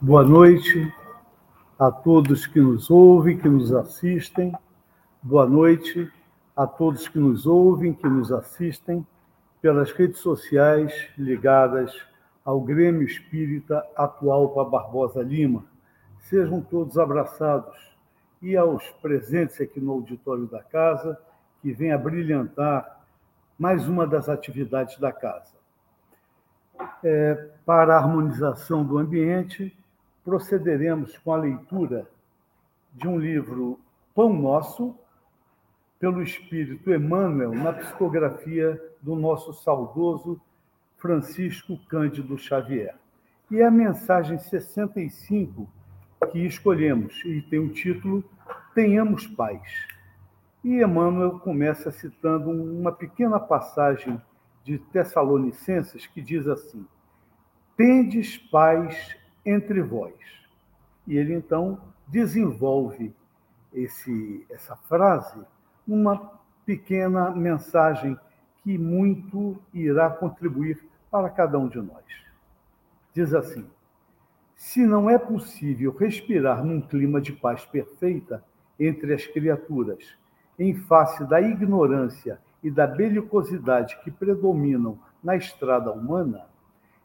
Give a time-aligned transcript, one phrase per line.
[0.00, 0.94] Boa noite
[1.76, 4.52] a todos que nos ouvem, que nos assistem.
[5.20, 6.08] Boa noite
[6.54, 9.04] a todos que nos ouvem, que nos assistem
[9.60, 11.92] pelas redes sociais ligadas
[12.44, 15.64] ao Grêmio Espírita Atual para Barbosa Lima.
[16.20, 17.76] Sejam todos abraçados
[18.40, 21.18] e aos presentes aqui no auditório da casa,
[21.60, 23.04] que vem a brilhantar
[23.58, 25.58] mais uma das atividades da casa.
[27.02, 27.34] É,
[27.66, 29.76] para a harmonização do ambiente,
[30.28, 32.06] procederemos com a leitura
[32.92, 33.80] de um livro
[34.14, 34.94] Pão Nosso,
[35.98, 40.38] pelo Espírito Emmanuel, na psicografia do nosso saudoso
[40.98, 42.94] Francisco Cândido Xavier.
[43.50, 45.66] E a mensagem 65
[46.30, 48.22] que escolhemos, e tem o título
[48.74, 49.62] Tenhamos Paz.
[50.62, 54.20] E Emmanuel começa citando uma pequena passagem
[54.62, 56.86] de Tessalonicenses que diz assim:
[57.78, 59.16] Tendes paz
[59.48, 60.14] entre vós.
[61.06, 63.14] E ele então desenvolve
[63.72, 65.40] esse, essa frase
[65.86, 66.32] uma
[66.66, 68.18] pequena mensagem
[68.62, 72.04] que muito irá contribuir para cada um de nós.
[73.14, 73.66] Diz assim:
[74.54, 78.44] Se não é possível respirar num clima de paz perfeita
[78.78, 80.04] entre as criaturas,
[80.58, 86.44] em face da ignorância e da belicosidade que predominam na estrada humana,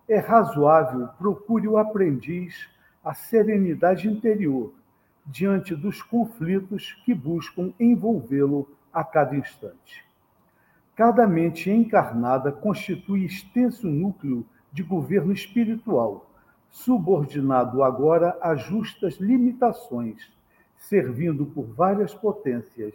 [0.07, 2.69] é razoável procure o aprendiz
[3.03, 4.73] a serenidade interior
[5.25, 10.05] diante dos conflitos que buscam envolvê-lo a cada instante.
[10.95, 16.29] Cada mente encarnada constitui extenso núcleo de governo espiritual,
[16.69, 20.31] subordinado agora a justas limitações,
[20.77, 22.93] servindo por várias potências,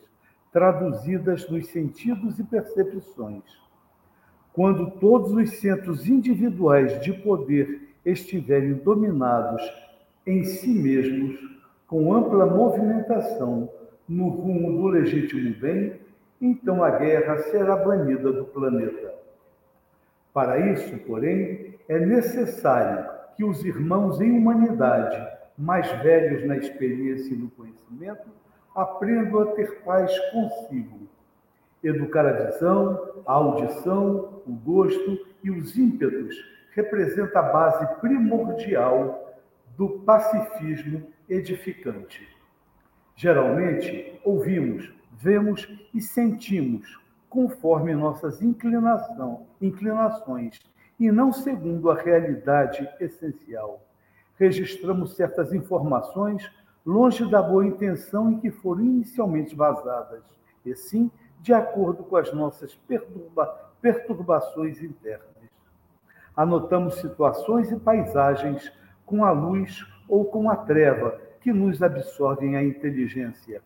[0.52, 3.42] traduzidas nos sentidos e percepções
[4.58, 9.62] quando todos os centros individuais de poder estiverem dominados
[10.26, 11.38] em si mesmos,
[11.86, 13.70] com ampla movimentação
[14.08, 15.92] no rumo do legítimo bem,
[16.40, 19.14] então a guerra será banida do planeta.
[20.34, 25.24] Para isso, porém, é necessário que os irmãos em humanidade,
[25.56, 28.28] mais velhos na experiência e no conhecimento,
[28.74, 31.06] aprendam a ter paz consigo
[31.82, 36.34] Educar a visão, a audição, o gosto e os ímpetos
[36.72, 39.36] representa a base primordial
[39.76, 42.26] do pacifismo edificante.
[43.14, 50.58] Geralmente, ouvimos, vemos e sentimos conforme nossas inclinação, inclinações
[50.98, 53.84] e não segundo a realidade essencial.
[54.36, 56.50] Registramos certas informações
[56.84, 60.24] longe da boa intenção em que foram inicialmente vazadas,
[60.64, 61.10] e sim
[61.40, 65.28] de acordo com as nossas perturba perturbações internas.
[66.36, 68.72] Anotamos situações e paisagens
[69.06, 73.62] com a luz ou com a treva que nos absorvem a inteligência.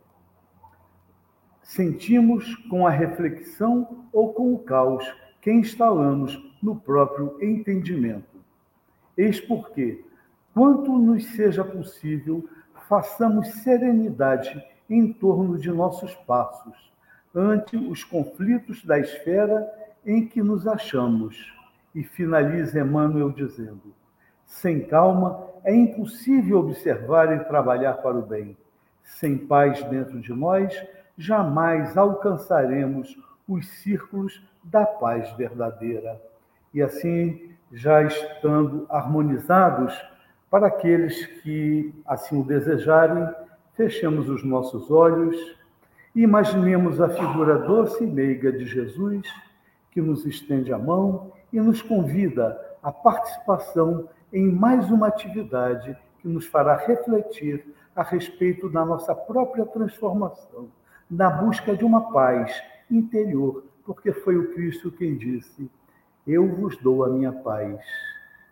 [1.63, 5.05] Sentimos com a reflexão ou com o caos
[5.41, 8.41] que instalamos no próprio entendimento.
[9.17, 10.05] Eis porque,
[10.55, 12.49] quanto nos seja possível,
[12.89, 16.92] façamos serenidade em torno de nossos passos
[17.35, 19.71] ante os conflitos da esfera
[20.05, 21.53] em que nos achamos.
[21.95, 23.95] E finaliza Emmanuel dizendo:
[24.53, 28.57] sem calma é impossível observar e trabalhar para o bem.
[29.03, 30.75] Sem paz dentro de nós,
[31.17, 33.17] jamais alcançaremos
[33.49, 36.21] os círculos da paz verdadeira.
[36.73, 39.99] E assim, já estando harmonizados,
[40.51, 43.27] para aqueles que assim o desejarem,
[43.75, 45.35] fechemos os nossos olhos
[46.15, 49.27] Imaginemos a figura doce e meiga de Jesus,
[49.91, 56.29] que nos estende a mão e nos convida à participação em mais uma atividade que
[56.29, 57.65] nos fará refletir
[57.97, 60.69] a respeito da nossa própria transformação,
[61.11, 65.71] na busca de uma paz interior, porque foi o Cristo quem disse:
[66.27, 67.81] Eu vos dou a minha paz.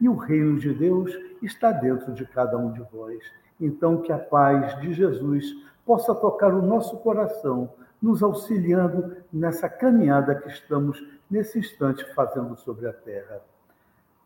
[0.00, 3.22] E o reino de Deus está dentro de cada um de vós.
[3.60, 5.44] Então, que a paz de Jesus
[5.84, 12.88] possa tocar o nosso coração, nos auxiliando nessa caminhada que estamos nesse instante fazendo sobre
[12.88, 13.42] a terra.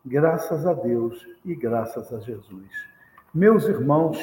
[0.05, 2.71] Graças a Deus e graças a Jesus.
[3.35, 4.19] Meus irmãos,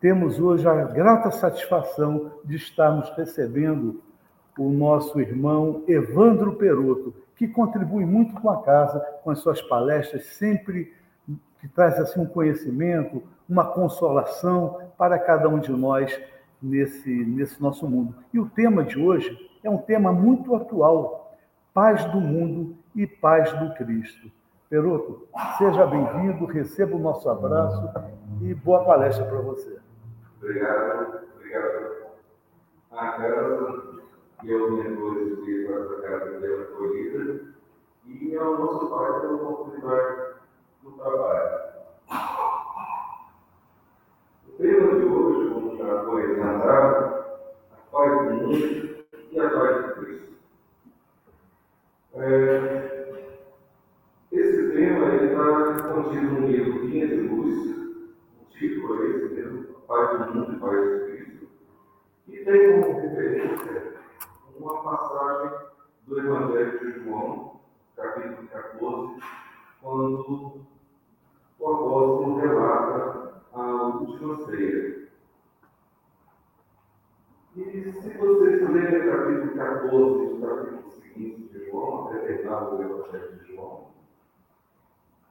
[0.00, 4.00] temos hoje a grata satisfação de estarmos recebendo
[4.58, 10.24] o nosso irmão Evandro Peroto, que contribui muito com a casa, com as suas palestras,
[10.26, 10.94] sempre
[11.66, 16.18] que traz assim um conhecimento, uma consolação para cada um de nós
[16.62, 18.14] nesse, nesse nosso mundo.
[18.32, 21.36] E o tema de hoje é um tema muito atual:
[21.74, 24.30] paz do mundo e paz do Cristo.
[24.70, 25.28] Peroto,
[25.58, 27.88] seja bem-vindo, receba o nosso abraço
[28.42, 29.78] e boa palestra para você.
[30.40, 32.06] Obrigado, obrigado.
[32.92, 33.82] A casa
[34.42, 37.40] e aos mentores que essa casa dela acolhida
[38.06, 40.25] e ao nosso pai pela oportunidade
[40.92, 41.66] trabalho.
[44.48, 47.24] O tema de hoje, como já foi lembrado,
[47.72, 50.32] a paz do mundo e a paz de Cristo.
[52.14, 53.26] É,
[54.32, 57.76] esse tema está contido no livro Linha de Luz,
[58.40, 61.48] o título é esse mesmo, Paz do Mundo e Paz de Cristo,
[62.28, 63.96] e tem como referência
[64.58, 65.58] uma passagem
[66.06, 67.60] do Evangelho de João,
[67.96, 69.22] capítulo 14,
[69.82, 70.66] quando
[71.58, 75.08] o apóstolo relata a última ceia.
[77.56, 82.74] E se vocês lerem o capítulo 14 e o capítulo seguinte de João, até terminar
[82.74, 83.86] o Evangelho de João,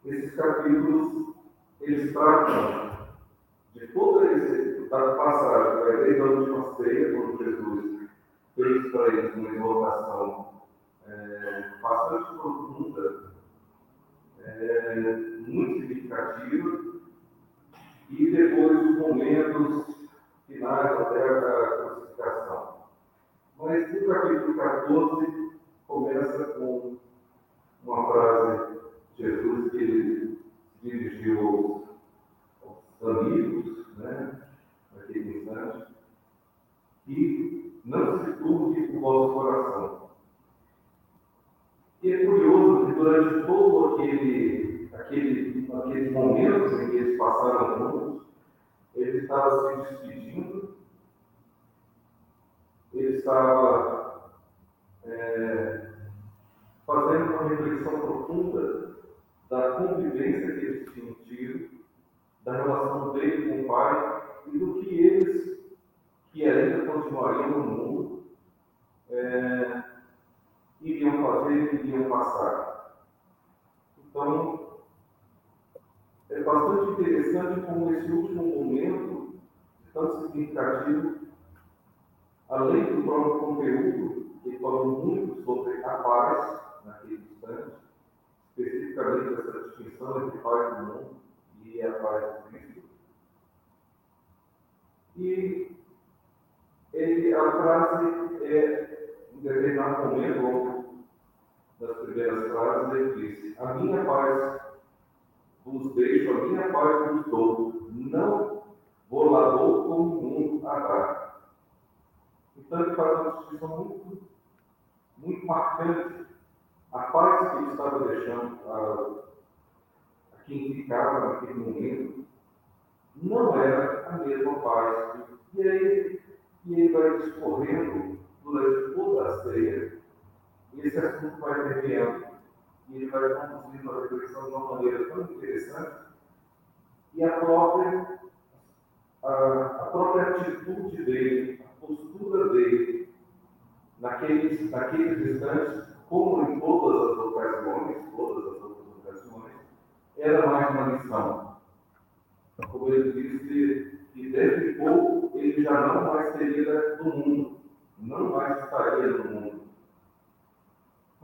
[0.06, 1.36] esses capítulos,
[1.82, 3.08] eles tratam
[3.76, 8.10] de toda essa passagem, vai desde a última ceia, quando Jesus
[8.56, 10.54] fez para eles uma exortação
[11.08, 13.35] é, bastante profunda,
[14.46, 15.06] é,
[15.48, 16.86] muito significativa,
[18.10, 19.96] e depois os momentos
[20.48, 22.76] finais até a crucificação.
[23.60, 25.52] Mas no capítulo 14
[25.88, 26.98] começa com
[27.84, 28.75] uma frase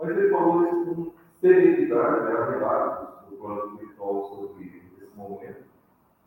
[0.01, 5.63] Mas ele falou isso com serenidade, né, relatos do plano espiritual sobre esse momento,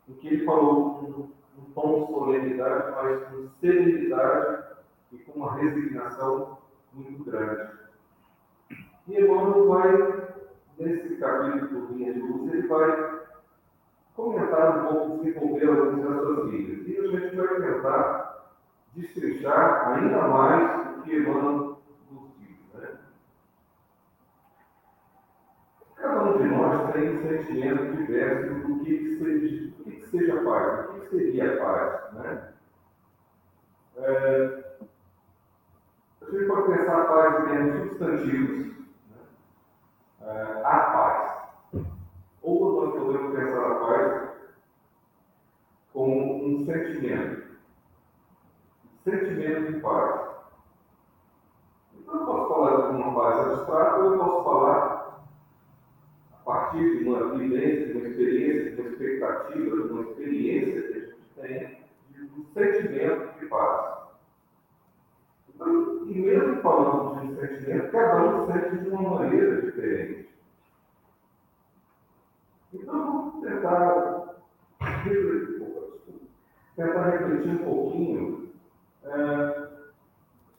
[0.07, 4.63] em que ele falou com um tom de solenidade, mas com serenidade
[5.11, 6.57] e com uma resignação
[6.93, 7.69] muito grande.
[9.07, 10.27] E Emmanuel vai,
[10.79, 13.19] nesse capítulo Linha de Luz, ele vai
[14.15, 16.87] comentar um pouco, desenvolver alguns raciocínios.
[16.87, 18.45] E a gente vai tentar
[18.95, 21.77] destrinchar ainda mais o que Emmanuel
[22.09, 22.57] nos diz.
[22.73, 22.97] Né?
[25.95, 30.93] Cada um de nós tem sentimento diverso do que, seja, do que, seja paz, o
[30.93, 32.13] que, seria paz.
[32.13, 32.53] Né?
[33.97, 34.63] É,
[36.21, 38.67] a gente pode pensar a paz em termos substantivos.
[39.09, 39.17] Né?
[40.21, 41.85] É, a paz.
[42.41, 44.31] Ou nós podemos pensar a paz
[45.91, 47.45] como um sentimento.
[49.03, 50.25] Sentimento de paz.
[51.93, 54.94] Então eu posso falar de uma paz abstrata ou eu posso falar
[56.75, 60.99] partir de uma vivência, de uma experiência, de uma expectativa, de uma experiência que a
[60.99, 61.77] gente tem
[62.11, 63.95] de um sentimento de paz.
[65.53, 70.29] Então, e mesmo falando de um sentimento, cada um sente de uma maneira diferente.
[72.73, 74.35] Então vamos tentar
[74.81, 75.55] refletir
[76.75, 78.49] tentar refletir um pouquinho
[79.05, 79.67] é,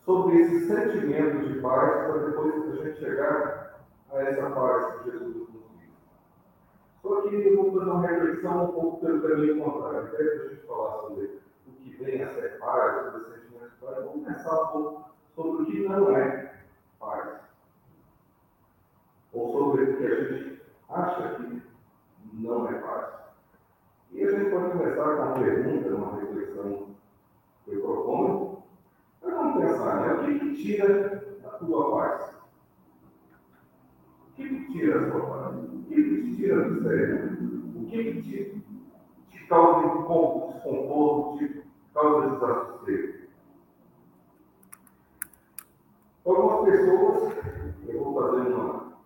[0.07, 5.46] sobre esse sentimento de paz para depois a gente chegar a essa paz que Jesus
[7.07, 10.09] Só que eu vou fazer uma reflexão um pouco pelo caminho contrário.
[10.09, 13.71] Até que a gente falar sobre o que vem a ser paz, sobre o sentimento
[13.71, 16.55] de paz, vamos pensar um pouco sobre o que não é
[16.99, 17.41] paz.
[19.33, 21.63] Ou sobre o que a gente acha que
[22.33, 23.15] não é paz.
[24.11, 26.89] E a gente pode começar com uma pergunta, uma reflexão
[27.65, 28.63] que eu proponho.
[29.23, 30.13] Mas vamos pensar, né?
[30.13, 32.35] O que, que tira a tua paz?
[34.29, 35.66] O que, que tira a tua paz?
[35.87, 37.39] O que, que te tira do sério?
[37.77, 38.63] O que, que te,
[39.31, 41.63] te causa desconforto, te
[41.95, 43.27] causa desassossego?
[46.27, 47.37] Algumas pessoas,
[47.89, 48.97] eu vou fazer uma.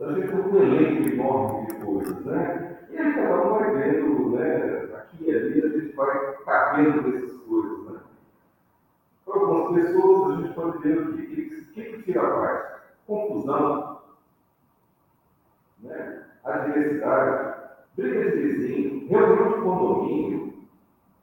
[0.00, 2.78] A gente tem um elenco enorme de coisas, né?
[2.90, 4.96] E aí cada um vai vendo, né?
[4.96, 8.00] Aqui e ali a gente vai cabendo dessas coisas, né?
[9.24, 11.26] Para algumas pessoas a gente pode ver o que,
[11.74, 12.80] que, que tira a paz?
[13.06, 13.99] Confusão,
[15.82, 16.24] né?
[16.44, 17.54] adversidade,
[17.96, 20.54] briga de vizinho, reunião de condomínio,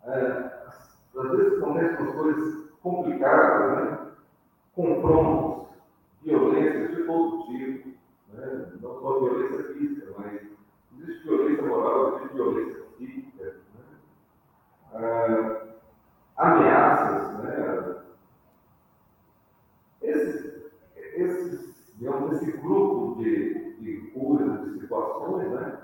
[0.03, 0.51] é,
[1.17, 4.07] às vezes acontecem coisas complicadas, né?
[4.75, 5.67] confrontos,
[6.23, 7.89] violências de todo tipo,
[8.33, 8.71] né?
[8.81, 10.41] não só violência física, mas
[10.99, 13.81] existe violência moral, existe violência psíquica, né?
[14.93, 15.67] ah,
[16.37, 17.95] ameaças, né?
[20.01, 23.56] Esses, esses, digamos, esse grupo de
[24.87, 25.77] situações, né?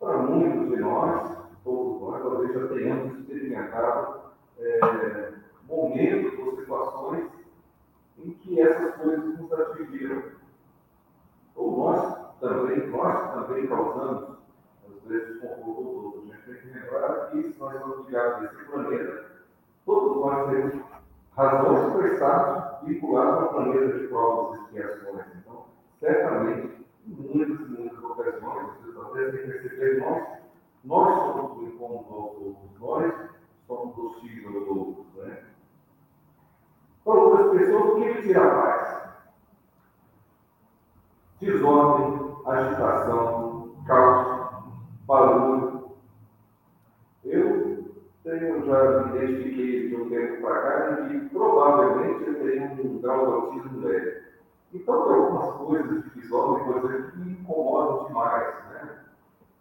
[0.00, 4.20] para muitos de nós, todos nós, talvez já tenhamos experimentado
[4.58, 5.32] é,
[5.68, 7.30] momentos ou situações
[8.18, 10.22] em que essas coisas nos atingiram.
[11.54, 14.38] Ou nós também, nós também causamos,
[14.86, 16.24] às vezes, desconforto aos outros.
[16.24, 19.24] A gente tem que lembrar que se nós somos ligados a esse planeta,
[19.86, 20.84] todos nós temos
[21.36, 25.26] razões para estarmos vinculados ao planeta de provas e expiações.
[25.36, 25.64] Então,
[26.00, 30.40] certamente, muitas muitas ocasiões, vocês até têm que perceber, nós,
[30.84, 33.14] nós somos o aos outros, nós
[33.66, 35.06] somos hostis aos outros.
[35.16, 35.44] Né?
[37.04, 39.04] Para outras pessoas, o que tira a paz?
[41.40, 44.64] Desordem, agitação, caos,
[45.06, 45.90] barulho.
[47.24, 53.00] Eu tenho, já me identifiquei de um tempo para cá e provavelmente eu tenho um
[53.00, 54.23] grau de autismo leve.
[54.74, 58.54] Então, tem algumas coisas de desordem, por exemplo, que incomodam demais.
[58.70, 58.98] Né?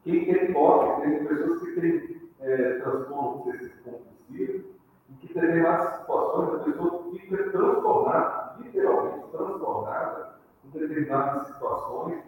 [0.03, 3.43] Quem tem toque, tem pessoas que têm é, transtorno
[3.83, 4.73] compulsivo,
[5.09, 12.23] em que determinadas situações a pessoa fica transtornada, literalmente transtornada, em determinadas situações,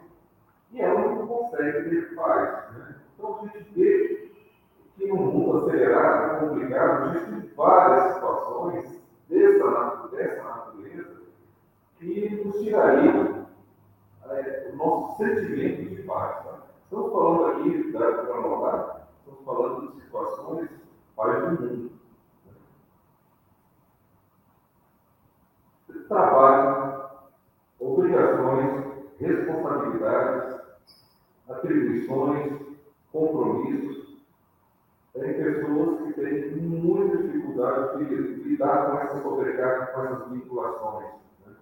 [0.72, 2.72] e ela não consegue ter paz.
[2.74, 2.96] Né?
[3.14, 4.32] Então a gente vê
[4.96, 11.22] que no mundo acelerado, complicado, existem várias situações dessa, dessa natureza
[11.98, 13.46] que nos tirariam
[14.30, 16.44] é, o nosso sentimento de paz.
[16.44, 16.60] Tá?
[16.84, 20.70] Estamos falando aqui, para notar, estamos falando de situações
[21.16, 21.96] paz do mundo.
[26.08, 27.10] trabalho,
[27.80, 28.86] obrigações,
[29.20, 30.62] responsabilidades,
[32.06, 32.62] atribuições,
[33.12, 34.16] compromissos.
[35.14, 41.12] Tem pessoas que têm muita dificuldade de lidar com essa sobrecarga, com essas vinculações.
[41.46, 41.54] Né?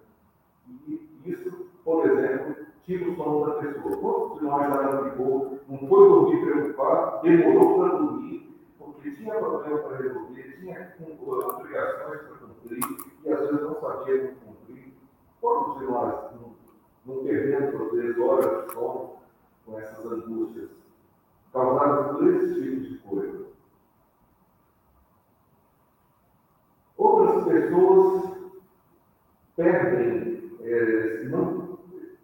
[0.88, 3.96] E isso, por exemplo, tira o sono da pessoa.
[3.96, 9.34] Quantos de nós já não ficou, não foi dormir preocupado, demorou para dormir, porque tinha
[9.34, 12.80] problema para resolver, tinha obrigações para cumprir,
[13.24, 14.94] e às vezes não sabia como cumprir.
[15.40, 16.54] Todos de nós não,
[17.06, 19.23] não perdemos, às vezes, horas de sono
[19.64, 20.70] com essas angústias
[21.52, 23.44] causadas por esses tipos de coisa.
[26.96, 28.34] Outras pessoas
[29.56, 31.78] perdem, é, não,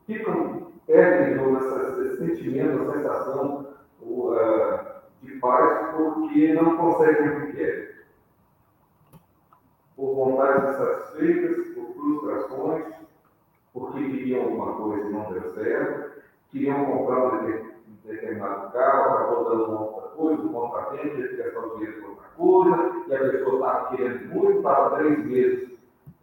[0.07, 7.53] ficam, perdem essa, esse sentimento, a sensação uh, de paz porque não conseguem o que
[7.53, 7.91] querem
[10.01, 12.87] por vontades insatisfeitas, por frustrações,
[13.71, 16.10] porque queriam alguma coisa e não deu certo,
[16.51, 17.71] queriam comprar um
[18.05, 23.05] determinado carro, acabou dando uma outra coisa, um contratempo, gastar o dinheiro com outra coisa,
[23.09, 25.71] e a pessoa estava querendo muito, estava três meses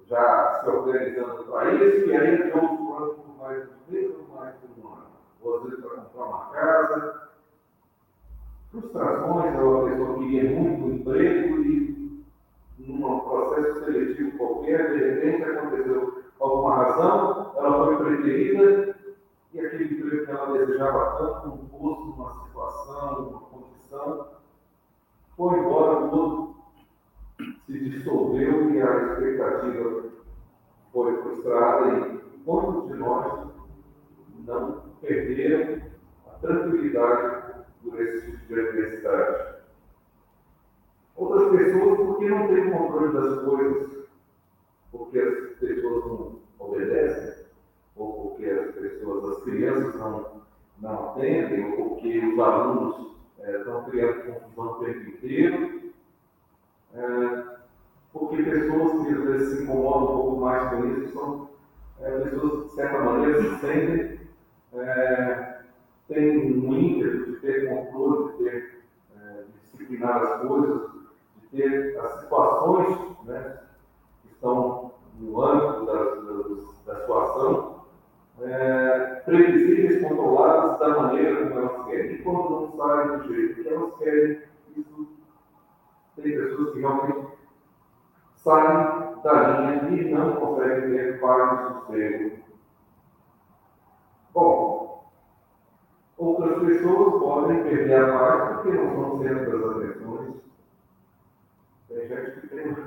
[0.07, 4.87] já se organizando para isso, e tinha outros planos por mais um ou mais um
[4.87, 5.07] ano.
[5.41, 7.27] Ou às vezes para comprar uma casa.
[8.71, 12.25] Frustrações, a pessoa queria muito emprego e
[12.79, 18.96] num processo seletivo qualquer, de repente aconteceu alguma razão, ela foi preterida
[19.57, 24.27] que aquele emprego que ela desejava tanto, um posto, uma situação, uma condição,
[25.35, 26.55] foi embora tudo,
[27.65, 30.03] se dissolveu e a expectativa
[30.93, 33.47] foi frustrada e quantos de nós
[34.45, 35.81] não perderam
[36.27, 39.57] a tranquilidade por esse tipo de adversidade?
[41.15, 43.56] Outras pessoas, porque não têm controle das coisas,
[52.37, 53.07] os alunos
[53.39, 55.91] é, estão criando confusão o tempo inteiro.
[56.93, 57.57] É,
[58.13, 61.49] porque pessoas que às vezes se incomodam um pouco mais com isso são
[61.99, 64.19] é, pessoas que, de certa maneira, se sentem,
[64.73, 65.61] é,
[66.07, 68.81] têm um ímpeto de ter controle, de, ter,
[69.19, 70.91] é, de disciplinar as coisas,
[71.41, 73.59] de ter as situações né,
[74.21, 77.77] que estão no âmbito da, da, da sua ação
[78.41, 78.86] é,
[79.27, 82.11] previsíveis, controladas da maneira como elas querem.
[82.13, 84.41] E quando não saem do jeito que elas querem,
[84.77, 85.07] isso
[86.15, 87.27] tem pessoas que realmente
[88.37, 92.37] saem da linha e não conseguem ter paz e sossego.
[94.33, 95.11] Bom,
[96.17, 100.35] outras pessoas podem perder a paz porque não são centro das atenções.
[101.89, 102.77] Tem gente que tem,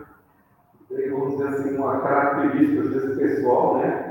[0.89, 4.10] tem vamos dizer assim, uma característica desse pessoal, né?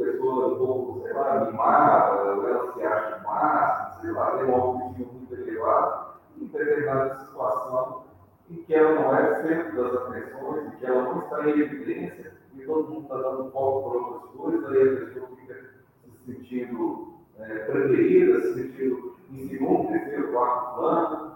[0.00, 5.12] Pessoa um pouco, sei lá, animada, ela se acha máxima, sei lá, tem um objetivo
[5.12, 8.04] muito elevado, em determinada situação
[8.50, 12.32] em que ela não é centro das atenções, em que ela não está em evidência,
[12.54, 15.54] e todo mundo está dando foco para outras coisas, aí a pessoa fica
[16.02, 21.34] se sentindo é, preferida, se sentindo em segundo, terceiro, quarto plano.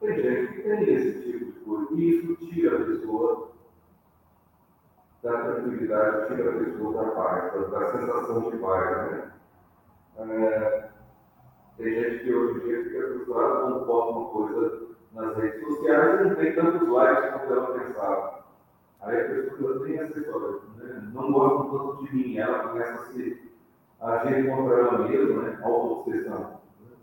[0.00, 3.50] Tem gente que tem esse tipo de coisa, e isso tira a pessoa
[5.22, 9.12] da tranquilidade, tira a pessoa da paz, da, da sensação de paz.
[9.12, 9.32] Né?
[10.18, 10.88] É,
[11.76, 16.20] tem gente que hoje em dia fica frustrado quando posta uma coisa nas redes sociais
[16.20, 18.38] e não tem tantos likes quanto ela pensava.
[19.00, 21.10] Aí a pessoa tem essa história, né?
[21.12, 23.52] não gosta tanto de mim, ela começa a se
[24.00, 25.58] agir contra ela mesma, né?
[25.62, 26.60] auto-obsessão.
[26.80, 26.96] Né?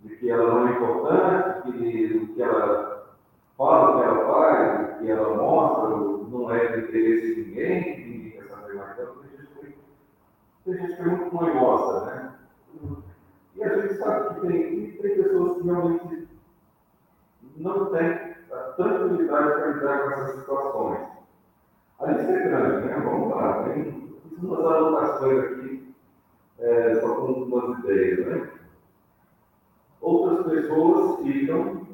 [0.00, 3.16] De que ela não é importante, que o que ela
[3.56, 7.82] fala, o que ela faz, o que ela mostra, não é de interesse de ninguém,
[7.82, 9.16] que ninguém saber mais dela.
[10.64, 12.34] Tem gente que, é muito noiosa, né?
[13.56, 16.28] E a gente sabe que tem, tem pessoas que realmente
[17.56, 21.08] não tem a tranquilidade para lidar com essas situações.
[21.98, 23.00] A lista é grande, né?
[23.00, 25.94] Vamos lá, tem umas anotações aqui,
[26.58, 28.50] é, só com umas ideias, né?
[30.00, 31.86] Outras pessoas ficam,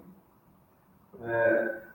[1.22, 1.85] é,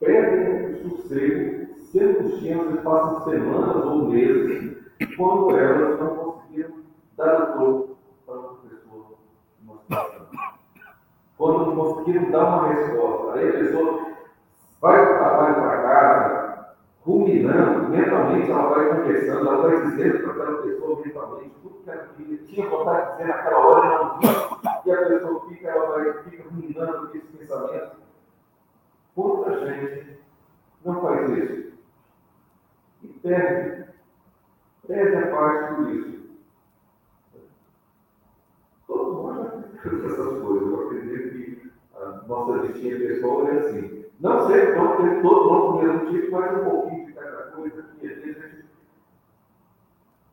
[0.00, 4.76] perdem o sossego, e passam semanas ou meses,
[5.16, 6.74] quando elas não conseguiram
[7.16, 10.26] dar corpo para numa situação
[11.38, 13.38] quando não conseguiram dar uma resposta.
[13.38, 14.06] Aí a pessoa
[14.80, 20.32] vai para o trabalho para casa, ruminando, mentalmente ela vai confessando, ela vai dizendo para
[20.32, 22.08] aquela pessoa mentalmente tudo que ela
[22.46, 26.12] tinha vontade de dizer naquela hora e não disse, e a pessoa fica, ela vai,
[26.24, 28.05] fica ruminando esse pensamento.
[29.16, 30.18] Quanta gente
[30.84, 31.72] não faz isso?
[33.02, 33.86] E perde,
[34.86, 36.16] perde a parte por isso.
[38.86, 39.34] Todo mundo
[39.74, 40.68] já fez essas coisas.
[40.68, 44.04] Eu acredito que a nossa listinha pessoal é assim.
[44.20, 47.82] Não sei, não tem todo mundo do mesmo tipo, mas um pouquinho de cada coisa
[47.98, 48.66] que às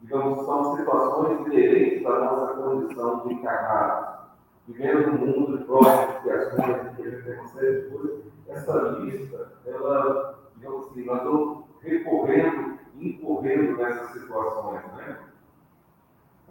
[0.01, 4.23] digamos, são situações inerentes à nossa condição de encarnados.
[4.67, 8.32] Vivendo num mundo provas, de criações, que a gente tem uma série de coisas.
[8.53, 14.83] Essa lista, ela, digamos assim, nós estamos recorrendo, incorrendo nessas situações.
[14.95, 15.17] Né?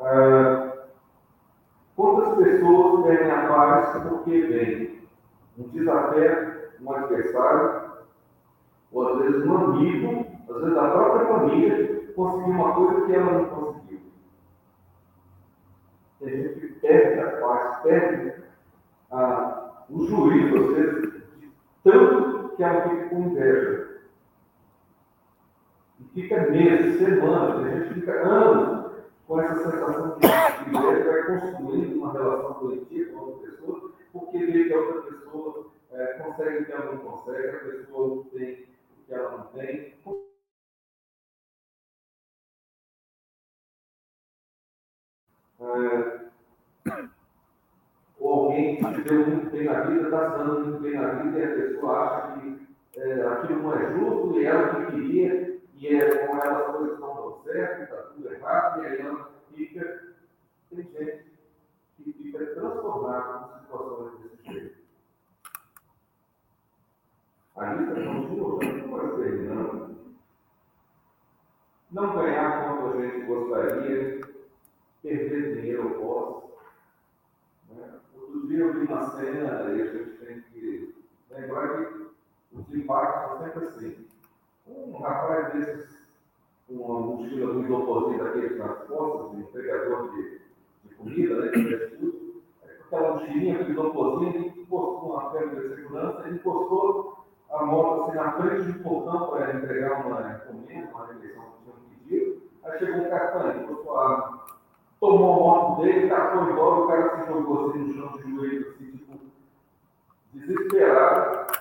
[0.01, 0.73] Ah,
[1.95, 5.09] Quantas pessoas perdem a paz porque vem
[5.59, 7.93] um desafio, um adversário,
[8.91, 13.33] ou às vezes um amigo, às vezes a própria família, conseguiu uma coisa que ela
[13.33, 14.01] não conseguiu.
[16.19, 18.43] Tem gente que perde a paz, perde
[19.11, 21.12] a, o juízo, às vezes,
[21.85, 24.01] tanto que ela fica com inveja.
[26.01, 28.93] E fica meses, semanas, a gente fica anos
[29.27, 30.29] com essa sensação de
[30.65, 35.67] que vai construindo uma relação coletiva com outra pessoa, porque vê que a outra pessoa
[35.93, 38.72] é, consegue o que ela não consegue, a pessoa tem
[49.05, 52.01] deu muito bem na vida, está se dando muito bem na vida e a pessoa
[52.01, 56.59] acha que é, aquilo não é justo e ela que queria, e é, com ela
[56.59, 60.03] as coisas não dão certo, está tudo errado, e aí ela fica,
[60.71, 61.25] tem gente
[61.97, 64.83] que fica transformada em situações desse jeito.
[67.57, 69.93] A lista continua, não vai terminando.
[73.27, 74.25] gostaria de
[75.03, 76.52] perder dinheiro ou posse.
[77.77, 78.01] Né?
[78.15, 80.95] Outro dia eu vi uma cena e a gente tem que
[81.31, 82.07] lembrar que
[82.53, 84.07] os impactos são sempre assim.
[84.67, 85.99] Um rapaz desses,
[86.67, 90.41] com uma mochila com isoporzinho daqueles nas costas, um entregador de,
[90.85, 92.43] de comida, né, de tudo,
[92.87, 97.19] aquela mochilinha com isoporzinho, ele encostou uma câmera de segurança, ele encostou
[97.51, 102.21] a moto assim na frente do portão para entregar uma encomenda, uma refeição que tinha
[102.21, 102.43] pedido.
[102.65, 104.45] Aí chegou um cartão, encostou a arma,
[105.03, 108.69] tomou a moto dele, tacou embora, o cara se jogou assim no chão de joelho,
[108.69, 109.19] assim, tipo,
[110.33, 111.53] desesperado.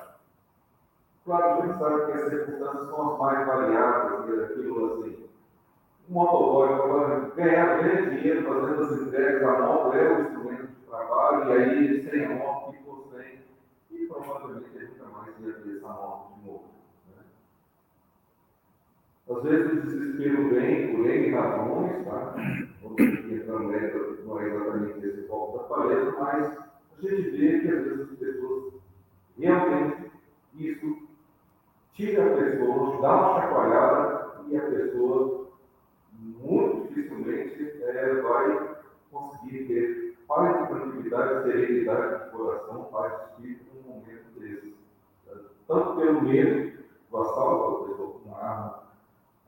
[1.25, 5.25] Claro, a gente sabe que as circunstâncias são as mais variáveis, e aquilo assim.
[6.07, 10.85] Um motoboy agora ganhar ganha dinheiro fazendo as entregas, a moto é o instrumento de
[10.87, 13.39] trabalho, e aí sem moto ficou sem,
[13.89, 16.65] e provavelmente ele nunca mais ia ter essa moto de novo.
[17.07, 17.23] Né?
[19.31, 22.35] Às vezes o desespero vem por N razões, tá?
[23.51, 23.59] Não
[24.25, 26.57] não é exatamente esse foco da palestra, mas
[26.97, 28.73] a gente vê que às vezes as pessoas
[29.37, 30.11] realmente
[30.55, 30.97] isso
[31.93, 35.47] tira a pessoa, dá uma chacoalhada e a pessoa
[36.13, 38.77] muito dificilmente é, vai
[39.11, 44.75] conseguir ter paz de tranquilidade, serenidade de coração, de espírito num momento desse.
[45.67, 48.83] Tanto pelo medo do assalto, a pessoa com uma arma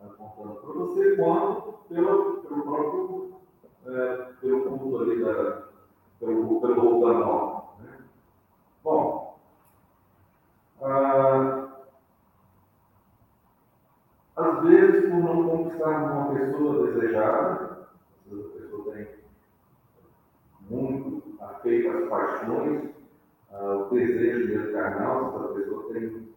[0.01, 3.42] apontando para você, quanto pelo, pelo próprio
[3.85, 5.63] é, pelo culto ali da,
[6.19, 7.83] pelo, pelo roubo da.
[7.83, 7.97] Né?
[8.83, 9.39] Bom,
[10.81, 11.69] ah,
[14.35, 17.87] às vezes, por não conquistar uma pessoa desejada,
[18.25, 19.07] a pessoa tem
[20.69, 22.89] muito afeito às paixões,
[23.51, 26.33] ah, o desejo mesmo carnal, a pessoa tem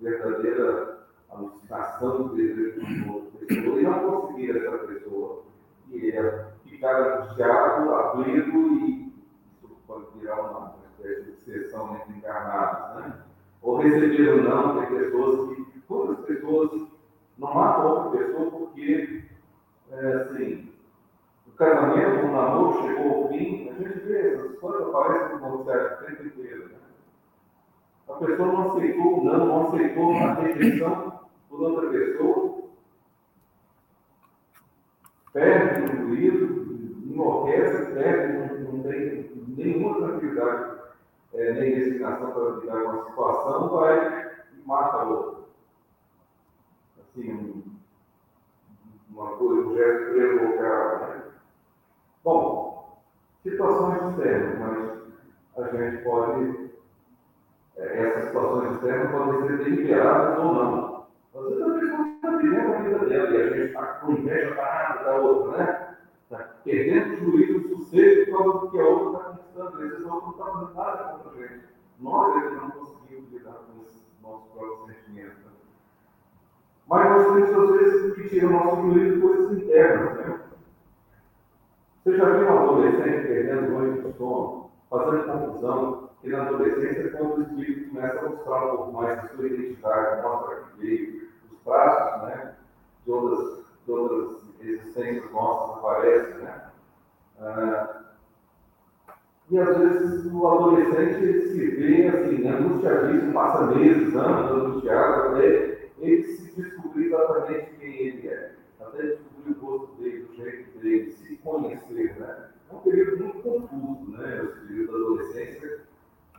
[0.00, 5.42] verdadeira alucinação do desejo de outra pessoa e não conseguir essa pessoa
[5.90, 9.14] e é ficar angustiado, aflito e
[9.62, 13.12] isso pode virar uma espécie de entre encarnados, né?
[13.62, 16.70] Ou receber ou não, tem pessoas que, quantas pessoas
[17.38, 19.24] não matam outra pessoa porque,
[19.90, 20.72] é, assim,
[21.46, 25.92] o casamento, o namoro chegou ao fim, a gente vê essas coisas aparecem no noticiário
[25.92, 26.76] o tempo inteiro, né?
[28.08, 32.65] A pessoa não aceitou, não, não aceitou a rejeição por outra pessoa,
[35.36, 36.46] perde o juízo,
[37.04, 40.78] enlouquece, perde, não, tem nenhuma tranquilidade,
[41.34, 45.44] é, nem resignação para lidar com a situação, vai e mata o outro.
[46.98, 47.62] Assim, um,
[49.10, 51.08] uma coisa, um gesto irrevocável.
[51.08, 51.22] Né?
[52.24, 52.98] Bom,
[53.42, 54.58] situações externas,
[55.54, 56.70] mas a gente pode,
[57.76, 60.96] é, essas situações externas podem ser deliberadas ou não.
[62.26, 65.96] Está vivendo a vida dela e a gente está com inveja para da outra, né?
[66.24, 69.68] Está perdendo o juízo, o sossego por causa do que a outra está conquistando.
[69.68, 71.64] Às vezes a outra não está fazendo nada contra a gente.
[72.00, 75.38] Nós é que não conseguimos lidar com esses nossos próprios sentimentos.
[75.38, 75.50] Né?
[76.88, 80.16] Mas nós temos, às vezes, que tirar o nosso juízo coisas internas.
[80.16, 80.40] Né?
[82.04, 87.38] Você já viu um adolescente perdendo noite do sono, fazendo confusão, que na adolescência, quando
[87.38, 91.25] o espírito começa a mostrar um pouco mais da sua identidade, mostra que veio,
[91.66, 92.54] os traços né,
[93.06, 96.34] outras, de outras existências nossas aparecem.
[96.34, 96.62] Né?
[97.40, 98.02] Ah,
[99.50, 106.24] e às vezes o adolescente se vê assim, angustiadíssimo, passa meses, anos angustiado, até ele
[106.24, 111.36] se descobrir exatamente quem ele é, até descobrir o rosto dele, o jeito dele, se
[111.36, 112.16] conhecer.
[112.18, 112.48] Né?
[112.70, 114.44] É um período muito confuso, né?
[114.44, 115.80] esse período da adolescência,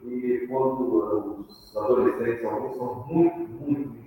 [0.03, 4.06] e quando os adolescentes, alguns são muito, muito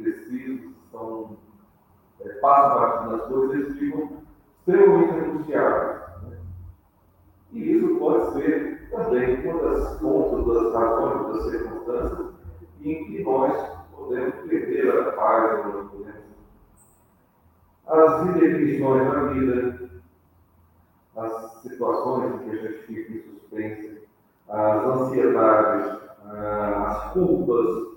[2.40, 4.10] parte das coisas, eles ficam
[4.58, 6.00] extremamente angustiados.
[6.22, 6.38] Né?
[7.52, 12.30] E isso pode ser também uma das pontas, das razões, das circunstâncias
[12.82, 16.20] em que nós podemos perder a paz, nós podemos.
[17.86, 19.90] As indefinições da vida,
[21.16, 24.08] as situações em que a gente fica em suspense,
[24.48, 27.90] as ansiedades, ah, as culpas,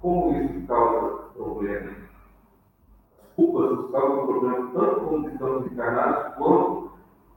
[0.00, 2.01] como isso causa problemas.
[3.32, 6.92] As culpas nos causam problemas tanto quando estamos encarnados, quanto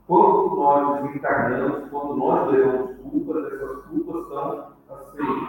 [0.06, 5.48] quando nós desencarnamos, quando nós levamos culpas, essas culpas são assim,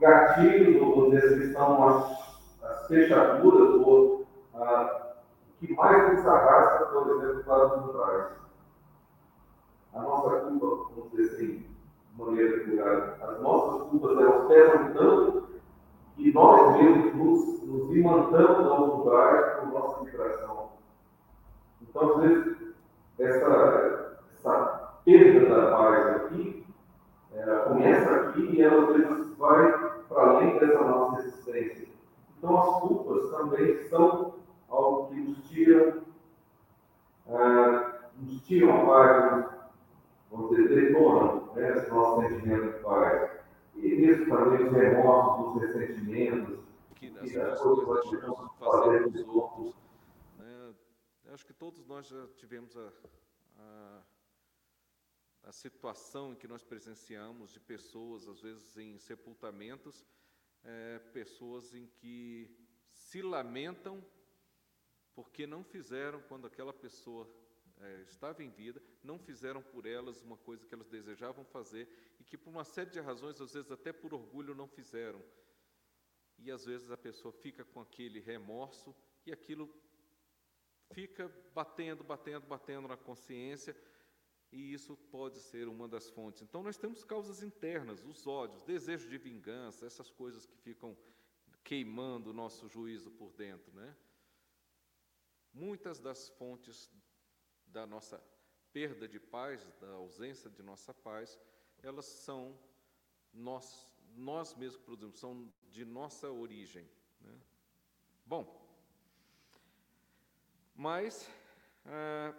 [0.00, 5.12] gatilhos, ou vamos dizer assim, são as, as fechaduras, ou ah,
[5.60, 8.26] que mais nos arrasta, por exemplo, para os trás.
[9.94, 15.49] A nossa culpa, vamos dizer assim, de maneira figurada, as nossas culpas, elas pesam tanto
[16.20, 20.68] que nós mesmos nos, nos imantamos aos umbrais por nossa vibração.
[21.80, 22.74] Então, às vezes,
[23.18, 26.66] essa, essa perda da paz aqui,
[27.34, 29.72] ela começa aqui e ela às vezes vai
[30.08, 31.88] para além dessa nossa existência.
[32.36, 34.34] Então as culpas também são
[34.68, 35.98] algo que nos tira,
[37.28, 39.46] ah, nos tiram a paz,
[40.30, 43.39] vamos dizer, detonam né, esse nosso sentimento de paz.
[43.82, 46.60] E isso também os remorsos, os ressentimentos,
[46.96, 49.74] que as coisas nós devemos fazer dos outros.
[50.38, 50.74] Né?
[51.32, 52.92] Acho que todos nós já tivemos a,
[53.58, 54.02] a,
[55.44, 60.04] a situação em que nós presenciamos de pessoas, às vezes em sepultamentos,
[60.62, 62.50] é, pessoas em que
[62.92, 64.04] se lamentam
[65.14, 67.28] porque não fizeram quando aquela pessoa
[67.80, 71.88] é, estava em vida, não fizeram por elas uma coisa que elas desejavam fazer
[72.18, 75.22] e que por uma série de razões, às vezes até por orgulho, não fizeram.
[76.38, 78.94] E às vezes a pessoa fica com aquele remorso
[79.26, 79.68] e aquilo
[80.92, 83.76] fica batendo, batendo, batendo na consciência,
[84.52, 86.42] e isso pode ser uma das fontes.
[86.42, 90.96] Então, nós temos causas internas, os ódios, desejo de vingança, essas coisas que ficam
[91.62, 93.72] queimando o nosso juízo por dentro.
[93.72, 93.96] Né?
[95.52, 96.90] Muitas das fontes
[97.72, 98.22] da nossa
[98.72, 101.38] perda de paz, da ausência de nossa paz,
[101.82, 102.58] elas são
[103.32, 106.88] nós, nós mesmos produzimos, são de nossa origem.
[107.20, 107.40] Né?
[108.24, 108.60] Bom,
[110.74, 111.28] mas,
[111.84, 112.34] ah,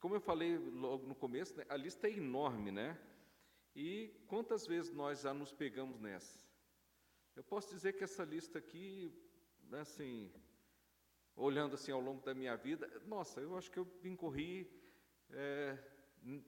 [0.00, 2.98] como eu falei logo no começo, né, a lista é enorme, né?
[3.74, 6.38] E quantas vezes nós já nos pegamos nessa?
[7.34, 9.12] Eu posso dizer que essa lista aqui,
[9.72, 10.32] assim,
[11.36, 14.70] olhando assim ao longo da minha vida, nossa, eu acho que eu incorri,
[15.30, 15.78] é,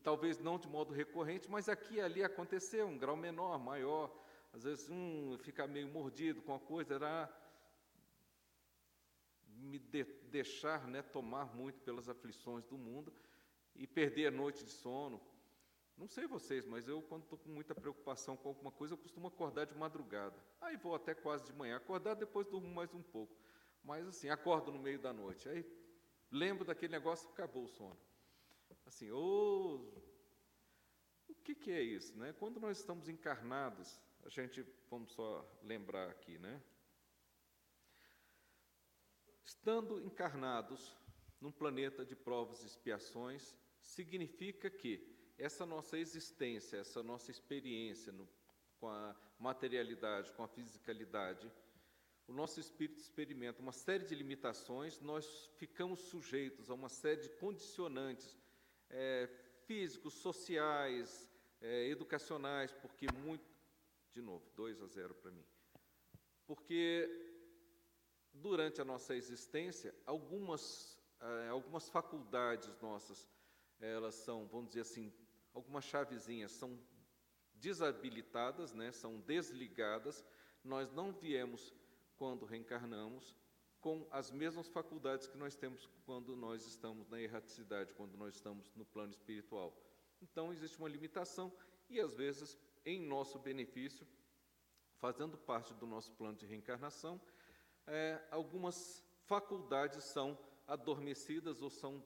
[0.03, 4.15] talvez não de modo recorrente, mas aqui e ali aconteceu, um grau menor, maior,
[4.53, 7.31] às vezes um fica meio mordido com a coisa, era
[9.47, 13.13] me de, deixar né, tomar muito pelas aflições do mundo
[13.75, 15.21] e perder a noite de sono.
[15.97, 19.29] Não sei vocês, mas eu, quando estou com muita preocupação com alguma coisa, eu costumo
[19.29, 20.37] acordar de madrugada.
[20.61, 21.77] Aí vou até quase de manhã.
[21.77, 23.35] Acordar, depois durmo mais um pouco.
[23.87, 25.49] Mas assim, acordo no meio da noite.
[25.49, 25.65] Aí
[26.31, 27.97] lembro daquele negócio, acabou o sono.
[28.85, 29.81] Assim, oh,
[31.29, 32.19] o que, que é isso?
[32.19, 32.33] Né?
[32.33, 36.61] Quando nós estamos encarnados, a gente, vamos só lembrar aqui, né?
[39.45, 40.97] Estando encarnados
[41.41, 48.29] num planeta de provas e expiações, significa que essa nossa existência, essa nossa experiência no,
[48.81, 51.53] com a materialidade, com a fisicalidade,
[52.29, 57.29] o nosso espírito experimenta uma série de limitações, nós ficamos sujeitos a uma série de
[57.31, 58.37] condicionantes
[58.91, 59.29] é,
[59.65, 63.55] físicos, sociais, é, educacionais, porque muito.
[64.13, 65.45] De novo, 2 a 0 para mim.
[66.47, 67.07] Porque
[68.33, 73.29] durante a nossa existência, algumas, é, algumas faculdades nossas,
[73.79, 75.13] elas são, vamos dizer assim,
[75.53, 76.79] algumas chavezinhas são
[77.55, 80.25] desabilitadas, né, são desligadas,
[80.65, 81.75] nós não viemos
[82.17, 83.37] quando reencarnamos,
[83.81, 88.73] com as mesmas faculdades que nós temos quando nós estamos na erraticidade, quando nós estamos
[88.75, 89.73] no plano espiritual.
[90.21, 91.53] Então, existe uma limitação
[91.89, 94.07] e, às vezes, em nosso benefício,
[94.99, 97.21] fazendo parte do nosso plano de reencarnação,
[97.87, 102.03] é, algumas faculdades são adormecidas ou são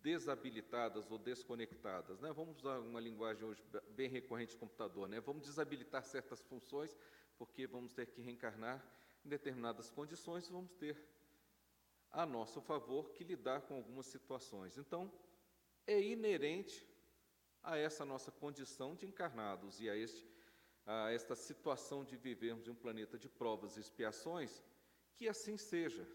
[0.00, 2.20] desabilitadas ou desconectadas.
[2.20, 2.32] Né?
[2.32, 5.08] Vamos usar uma linguagem hoje bem recorrente de computador.
[5.08, 5.20] Né?
[5.20, 6.96] Vamos desabilitar certas funções,
[7.36, 8.84] porque vamos ter que reencarnar
[9.24, 10.96] em determinadas condições, vamos ter
[12.10, 14.78] a nosso favor que lidar com algumas situações.
[14.78, 15.12] Então,
[15.86, 16.86] é inerente
[17.62, 20.26] a essa nossa condição de encarnados e a, este,
[20.86, 24.62] a esta situação de vivermos em um planeta de provas e expiações,
[25.16, 26.06] que assim seja.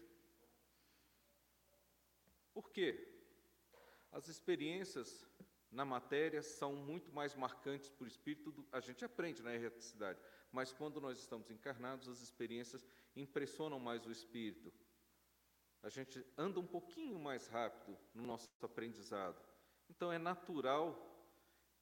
[2.52, 3.08] Por quê?
[4.10, 5.26] As experiências
[5.70, 10.20] na matéria são muito mais marcantes para o espírito, do, a gente aprende na erraticidade,
[10.54, 12.86] mas quando nós estamos encarnados, as experiências
[13.16, 14.72] impressionam mais o espírito.
[15.82, 19.36] A gente anda um pouquinho mais rápido no nosso aprendizado.
[19.90, 21.10] Então é natural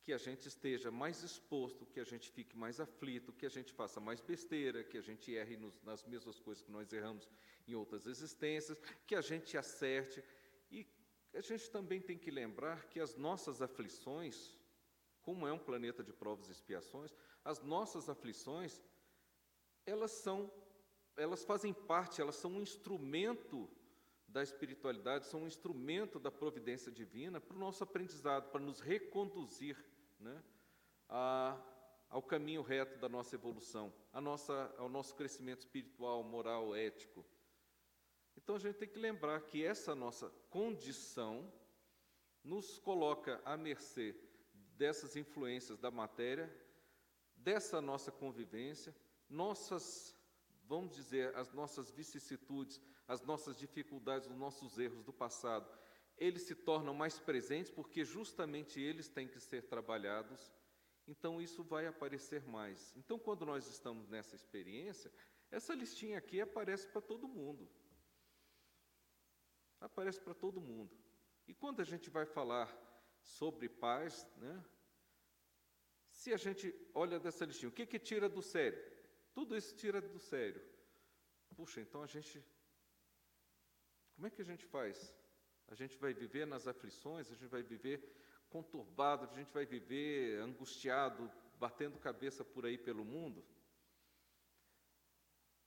[0.00, 3.74] que a gente esteja mais exposto, que a gente fique mais aflito, que a gente
[3.74, 7.28] faça mais besteira, que a gente erre nos, nas mesmas coisas que nós erramos
[7.68, 10.24] em outras existências, que a gente acerte.
[10.70, 10.86] E
[11.34, 14.58] a gente também tem que lembrar que as nossas aflições,
[15.20, 18.82] como é um planeta de provas e expiações, as nossas aflições,
[19.84, 20.50] elas são,
[21.16, 23.68] elas fazem parte, elas são um instrumento
[24.28, 29.76] da espiritualidade, são um instrumento da providência divina para o nosso aprendizado, para nos reconduzir
[30.18, 30.42] né,
[31.08, 31.60] a,
[32.08, 37.24] ao caminho reto da nossa evolução, nossa, ao nosso crescimento espiritual, moral, ético.
[38.36, 41.52] Então a gente tem que lembrar que essa nossa condição,
[42.44, 44.16] nos coloca à mercê
[44.76, 46.52] dessas influências da matéria,
[47.42, 48.94] dessa nossa convivência,
[49.28, 50.16] nossas,
[50.64, 55.68] vamos dizer, as nossas vicissitudes, as nossas dificuldades, os nossos erros do passado,
[56.16, 60.52] eles se tornam mais presentes porque justamente eles têm que ser trabalhados.
[61.06, 62.94] Então isso vai aparecer mais.
[62.96, 65.12] Então quando nós estamos nessa experiência,
[65.50, 67.68] essa listinha aqui aparece para todo mundo.
[69.80, 70.96] Aparece para todo mundo.
[71.48, 72.72] E quando a gente vai falar
[73.20, 74.64] sobre paz, né,
[76.22, 78.80] se a gente olha dessa listinha, o que, que tira do sério?
[79.34, 80.62] Tudo isso tira do sério.
[81.56, 82.40] Puxa, então a gente.
[84.14, 84.96] Como é que a gente faz?
[85.66, 87.98] A gente vai viver nas aflições, a gente vai viver
[88.48, 93.44] conturbado, a gente vai viver angustiado, batendo cabeça por aí pelo mundo?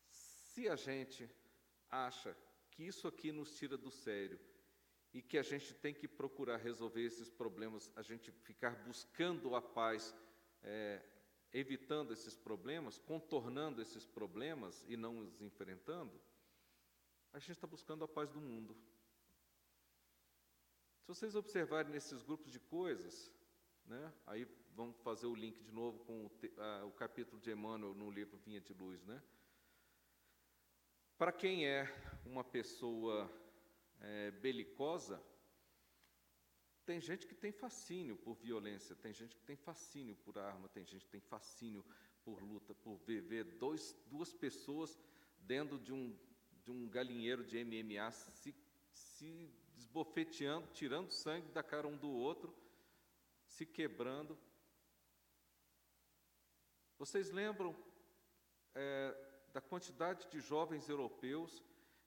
[0.07, 1.29] Se a gente
[1.89, 2.33] acha
[2.71, 4.39] que isso aqui nos tira do sério
[5.13, 9.61] e que a gente tem que procurar resolver esses problemas, a gente ficar buscando a
[9.61, 10.15] paz,
[10.65, 11.01] é,
[11.53, 16.19] evitando esses problemas, contornando esses problemas e não os enfrentando,
[17.31, 18.75] a gente está buscando a paz do mundo.
[21.01, 23.31] Se vocês observarem nesses grupos de coisas,
[23.85, 27.93] né, aí vamos fazer o link de novo com o, a, o capítulo de Emmanuel
[27.93, 29.21] no livro Vinha de Luz, né?
[31.17, 31.85] Para quem é
[32.25, 33.31] uma pessoa
[34.01, 35.23] é, belicosa,
[36.85, 40.85] tem gente que tem fascínio por violência, tem gente que tem fascínio por arma, tem
[40.85, 41.83] gente que tem fascínio
[42.23, 44.97] por luta, por viver dois, duas pessoas
[45.39, 46.15] dentro de um,
[46.63, 48.55] de um galinheiro de MMA se,
[48.91, 52.55] se desbofeteando, tirando sangue da cara um do outro,
[53.45, 54.37] se quebrando.
[56.97, 57.75] Vocês lembram
[58.73, 59.15] é,
[59.51, 61.63] da quantidade de jovens europeus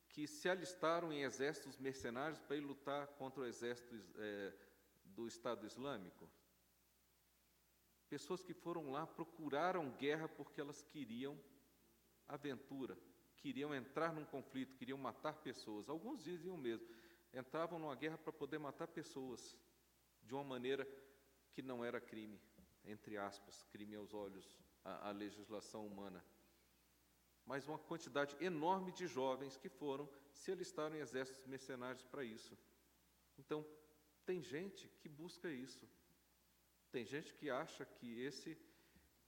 [0.08, 4.52] que se alistaram em exércitos mercenários para ir lutar contra o exército é,
[5.18, 6.30] do Estado Islâmico.
[8.08, 11.36] Pessoas que foram lá, procuraram guerra porque elas queriam
[12.28, 12.96] aventura,
[13.36, 15.88] queriam entrar num conflito, queriam matar pessoas.
[15.88, 16.88] Alguns diziam mesmo,
[17.34, 19.56] entravam numa guerra para poder matar pessoas
[20.22, 20.86] de uma maneira
[21.52, 22.40] que não era crime,
[22.84, 26.24] entre aspas, crime aos olhos, a legislação humana
[27.48, 32.54] mas uma quantidade enorme de jovens que foram se alistaram em exércitos mercenários para isso.
[33.38, 33.66] Então,
[34.28, 35.88] tem gente que busca isso.
[36.92, 38.58] Tem gente que acha que esse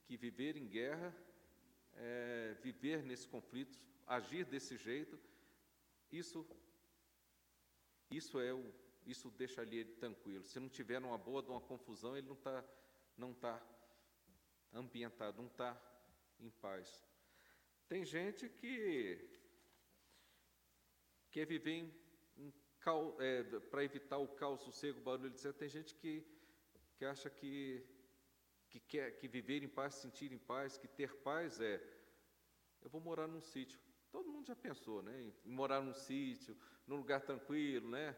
[0.04, 1.10] que viver em guerra,
[1.94, 5.18] é, viver nesse conflito, agir desse jeito,
[6.12, 6.46] isso
[8.10, 8.62] isso é o
[9.06, 10.44] isso deixa ele tranquilo.
[10.44, 12.62] Se não tiver uma boa, uma confusão, ele não está
[13.16, 13.54] não tá
[14.70, 15.70] ambientado, não está
[16.38, 16.86] em paz.
[17.88, 19.18] Tem gente que
[21.30, 21.99] quer viver em
[23.18, 25.52] é, para evitar o caos, sossego, o barulho, etc.
[25.52, 26.26] Tem gente que,
[26.96, 27.84] que acha que,
[28.68, 31.80] que quer que viver em paz, sentir em paz, que ter paz é
[32.82, 33.78] eu vou morar num sítio.
[34.10, 35.32] Todo mundo já pensou, né?
[35.44, 38.16] Em morar num sítio, num lugar tranquilo, né?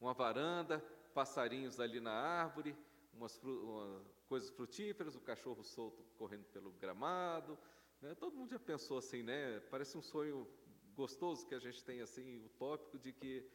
[0.00, 0.80] Uma varanda,
[1.14, 2.76] passarinhos ali na árvore,
[3.12, 7.58] umas uma, coisas frutíferas, o cachorro solto correndo pelo gramado,
[8.00, 8.14] né?
[8.14, 9.60] Todo mundo já pensou assim, né?
[9.70, 10.48] Parece um sonho
[10.94, 13.48] gostoso que a gente tem assim, utópico de que,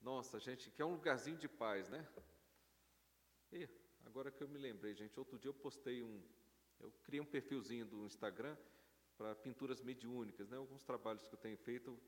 [0.00, 2.06] nossa, a gente quer um lugarzinho de paz, né?
[3.52, 3.68] E
[4.04, 6.22] agora que eu me lembrei, gente, outro dia eu postei um,
[6.80, 8.56] eu criei um perfilzinho do Instagram
[9.16, 10.56] para pinturas mediúnicas, né?
[10.56, 11.98] Alguns trabalhos que eu tenho feito,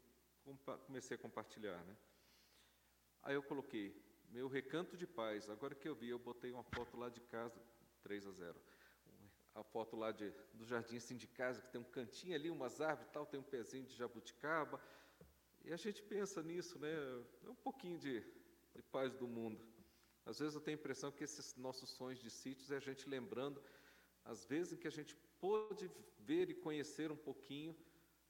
[0.87, 1.97] comecei a compartilhar, né?
[3.23, 3.95] Aí eu coloquei
[4.31, 5.49] meu recanto de paz.
[5.49, 7.61] Agora que eu vi, eu botei uma foto lá de casa,
[8.03, 8.61] 3 a 0
[9.59, 12.81] a foto lá de, do jardim assim de casa, que tem um cantinho ali, umas
[12.81, 14.81] árvores e tal, tem um pezinho de jabuticaba.
[15.65, 16.93] E a gente pensa nisso, né?
[17.45, 18.21] É um pouquinho de,
[18.75, 19.61] de paz do mundo.
[20.25, 23.09] Às vezes eu tenho a impressão que esses nossos sonhos de sítios é a gente
[23.09, 23.63] lembrando,
[24.25, 27.77] às vezes, em que a gente pôde ver e conhecer um pouquinho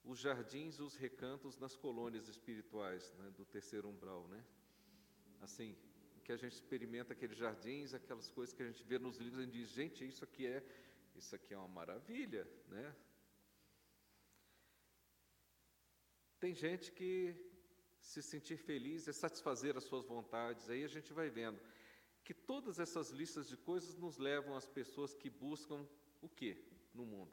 [0.05, 4.43] os jardins, os recantos nas colônias espirituais né, do terceiro umbral, né?
[5.41, 5.77] Assim,
[6.25, 9.47] que a gente experimenta aqueles jardins, aquelas coisas que a gente vê nos livros e
[9.47, 10.63] diz, gente, isso aqui é
[11.19, 12.97] isso aqui é uma maravilha, né?
[16.39, 17.37] Tem gente que
[18.01, 20.71] se sentir feliz é satisfazer as suas vontades.
[20.71, 21.61] Aí a gente vai vendo
[22.25, 25.87] que todas essas listas de coisas nos levam às pessoas que buscam
[26.21, 26.65] o que
[26.95, 27.33] no mundo?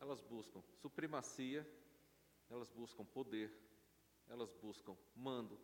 [0.00, 1.68] Elas buscam supremacia,
[2.48, 3.50] elas buscam poder,
[4.28, 5.58] elas buscam mando,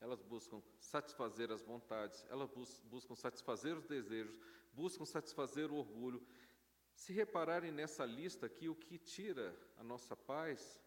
[0.00, 4.38] elas buscam satisfazer as vontades, elas bus buscam satisfazer os desejos,
[4.72, 6.24] buscam satisfazer o orgulho,
[6.98, 10.80] se repararem nessa lista aqui, o que tira a nossa paz,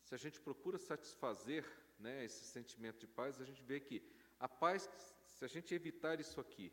[0.00, 1.64] se a gente procura satisfazer
[1.98, 4.02] né, esse sentimento de paz, a gente vê que
[4.40, 4.88] a paz
[5.26, 6.72] se a gente evitar isso aqui,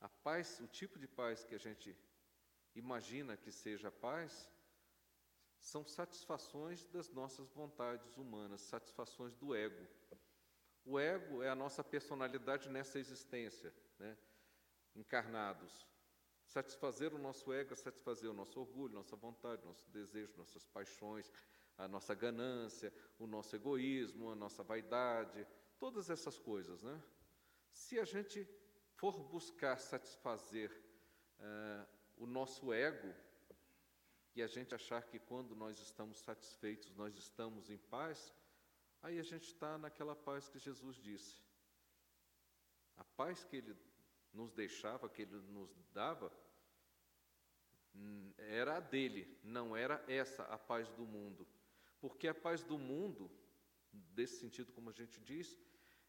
[0.00, 1.94] a paz, o tipo de paz que a gente
[2.74, 4.50] imagina que seja paz,
[5.58, 9.86] são satisfações das nossas vontades humanas, satisfações do ego.
[10.84, 14.16] O ego é a nossa personalidade nessa existência, né?
[14.94, 15.86] encarnados.
[16.46, 21.30] Satisfazer o nosso ego é satisfazer o nosso orgulho, nossa vontade, nosso desejo, nossas paixões,
[21.76, 25.46] a nossa ganância, o nosso egoísmo, a nossa vaidade,
[25.78, 26.82] todas essas coisas.
[26.82, 27.02] Né?
[27.72, 28.48] Se a gente
[28.94, 30.70] for buscar satisfazer
[31.40, 31.86] uh,
[32.16, 33.12] o nosso ego,
[34.36, 38.32] e a gente achar que quando nós estamos satisfeitos, nós estamos em paz,
[39.02, 41.42] aí a gente está naquela paz que Jesus disse.
[42.98, 43.74] A paz que Ele
[44.36, 46.30] nos deixava, que Ele nos dava,
[48.36, 51.46] era a dele, não era essa a paz do mundo.
[51.98, 53.30] Porque a paz do mundo,
[53.90, 55.58] desse sentido como a gente diz,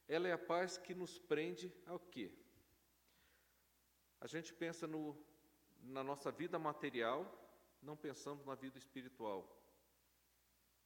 [0.07, 2.31] ela é a paz que nos prende ao quê?
[4.19, 5.17] A gente pensa no,
[5.81, 7.19] na nossa vida material,
[7.81, 9.53] não pensamos na vida espiritual.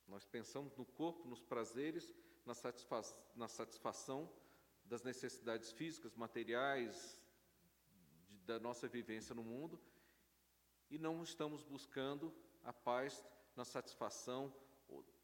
[0.08, 2.14] Nós pensamos no corpo, nos prazeres,
[2.46, 3.02] na, satisfa
[3.36, 4.32] na satisfação
[4.84, 7.20] das necessidades físicas, materiais,
[8.52, 9.80] da nossa vivência no mundo,
[10.89, 12.34] e não estamos buscando
[12.64, 13.26] a paz
[13.56, 14.54] na satisfação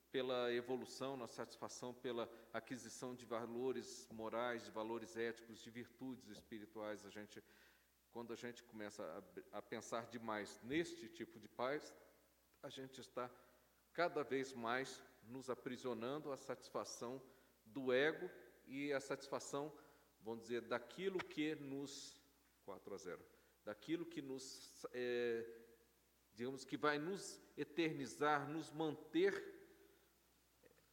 [0.10, 7.06] pela evolução, na satisfação pela aquisição de valores morais, de valores éticos, de virtudes espirituais.
[7.06, 7.44] A gente
[8.12, 9.04] quando a gente começa
[9.54, 11.94] a, a pensar demais neste tipo de paz,
[12.64, 13.30] a gente está
[13.94, 17.22] cada vez mais nos aprisionando à satisfação
[17.66, 18.28] do ego
[18.66, 19.72] e à satisfação,
[20.22, 22.17] vamos dizer, daquilo que nos
[22.68, 23.26] 4 a 0,
[23.64, 25.46] daquilo que nos, é,
[26.34, 29.34] digamos que vai nos eternizar, nos manter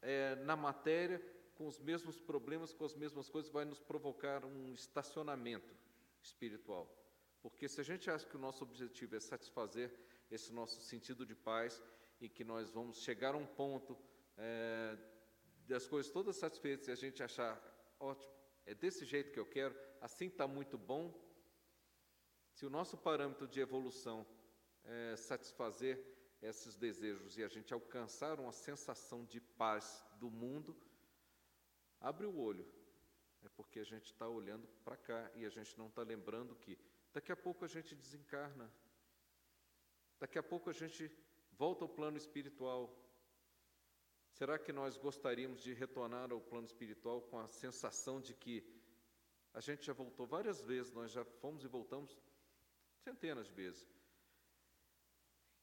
[0.00, 1.20] é, na matéria
[1.56, 5.74] com os mesmos problemas, com as mesmas coisas, vai nos provocar um estacionamento
[6.22, 6.88] espiritual.
[7.42, 9.92] Porque se a gente acha que o nosso objetivo é satisfazer
[10.30, 11.82] esse nosso sentido de paz
[12.20, 13.98] e que nós vamos chegar a um ponto
[14.36, 14.96] é,
[15.66, 17.60] das coisas todas satisfeitas e a gente achar,
[17.98, 18.32] ótimo,
[18.64, 21.23] é desse jeito que eu quero, assim está muito bom.
[22.54, 24.26] Se o nosso parâmetro de evolução
[24.84, 26.02] é satisfazer
[26.40, 30.76] esses desejos e a gente alcançar uma sensação de paz do mundo,
[32.00, 32.66] abre o olho.
[33.44, 36.78] É porque a gente está olhando para cá e a gente não está lembrando que
[37.14, 38.68] Daqui a pouco a gente desencarna.
[40.18, 41.08] Daqui a pouco a gente
[41.52, 42.92] volta ao plano espiritual.
[44.32, 48.64] Será que nós gostaríamos de retornar ao plano espiritual com a sensação de que
[49.52, 52.18] a gente já voltou várias vezes, nós já fomos e voltamos
[53.04, 53.88] centenas de vezes.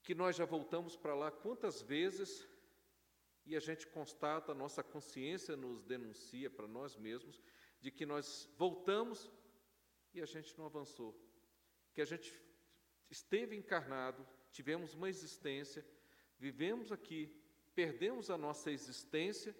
[0.03, 2.47] Que nós já voltamos para lá quantas vezes
[3.45, 7.41] e a gente constata, a nossa consciência nos denuncia para nós mesmos
[7.79, 9.29] de que nós voltamos
[10.13, 11.11] e a gente não avançou
[11.93, 12.33] que a gente
[13.09, 15.85] esteve encarnado, tivemos uma existência,
[16.39, 17.29] vivemos aqui,
[17.75, 19.55] perdemos a nossa existência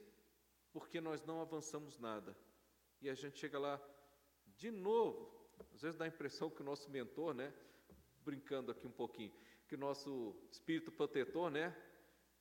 [0.72, 2.38] porque nós não avançamos nada.
[3.02, 3.82] E a gente chega lá
[4.56, 7.54] de novo, às vezes dá a impressão que o nosso mentor, né,
[8.24, 9.32] brincando aqui um pouquinho,
[9.68, 11.76] que nosso espírito protetor, né,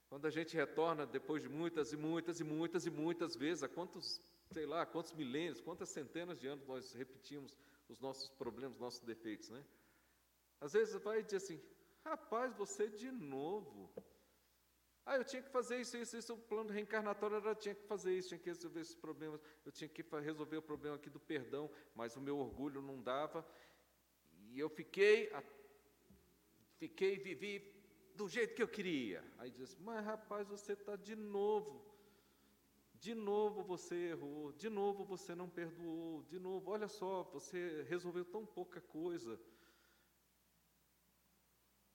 [0.08, 3.68] quando a gente retorna depois de muitas e muitas e muitas e muitas vezes, há
[3.68, 4.20] quantos,
[4.50, 7.56] sei lá, quantos milênios, quantas centenas de anos nós repetimos
[7.88, 9.64] os nossos problemas, os nossos defeitos, né?
[10.60, 11.62] Às vezes vai dizer assim,
[12.04, 13.88] rapaz, você de novo.
[15.06, 18.16] Ah, eu tinha que fazer isso, isso, isso, o plano reencarnatório era tinha que fazer
[18.16, 21.70] isso, tinha que resolver esses problemas, eu tinha que resolver o problema aqui do perdão,
[21.94, 23.46] mas o meu orgulho não dava.
[24.50, 25.32] E eu fiquei,
[26.80, 27.54] fiquei, vivi
[28.14, 29.22] do jeito que eu queria.
[29.38, 31.72] Aí diz, mas rapaz, você está de novo.
[32.94, 38.26] De novo você errou, de novo você não perdoou, de novo, olha só, você resolveu
[38.26, 39.40] tão pouca coisa.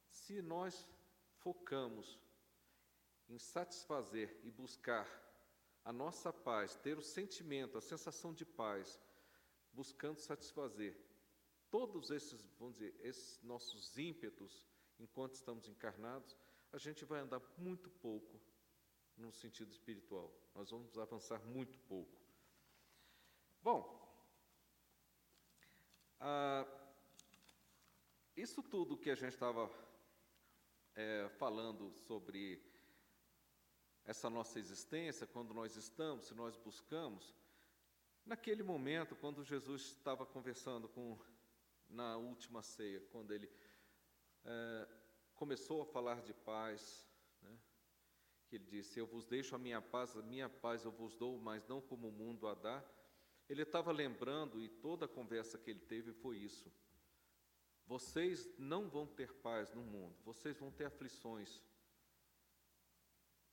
[0.10, 0.90] Se nós
[1.38, 2.20] focamos
[3.30, 5.08] em satisfazer e buscar
[5.84, 9.00] a nossa paz, ter o sentimento, a sensação de paz,
[9.72, 10.98] buscando satisfazer
[11.70, 14.66] todos esses, vamos dizer, esses nossos ímpetos
[15.00, 16.36] enquanto estamos encarnados,
[16.72, 18.40] a gente vai andar muito pouco
[19.18, 20.34] no sentido espiritual.
[20.54, 22.22] Nós vamos avançar muito pouco.
[23.62, 24.06] Bom,
[26.20, 26.66] ah,
[28.36, 29.72] isso tudo que a gente estava
[30.96, 32.62] é, falando sobre
[34.06, 37.34] essa nossa existência, quando nós estamos, se nós buscamos,
[38.26, 41.18] naquele momento, quando Jesus estava conversando com,
[41.90, 43.50] na última ceia, quando ele
[44.46, 44.88] é,
[45.36, 47.08] começou a falar de paz,
[47.42, 47.58] né,
[48.48, 51.38] que ele disse: Eu vos deixo a minha paz, a minha paz eu vos dou,
[51.38, 52.84] mas não como o mundo a dá.
[53.48, 56.72] Ele estava lembrando, e toda a conversa que ele teve foi isso.
[57.86, 61.62] Vocês não vão ter paz no mundo, vocês vão ter aflições.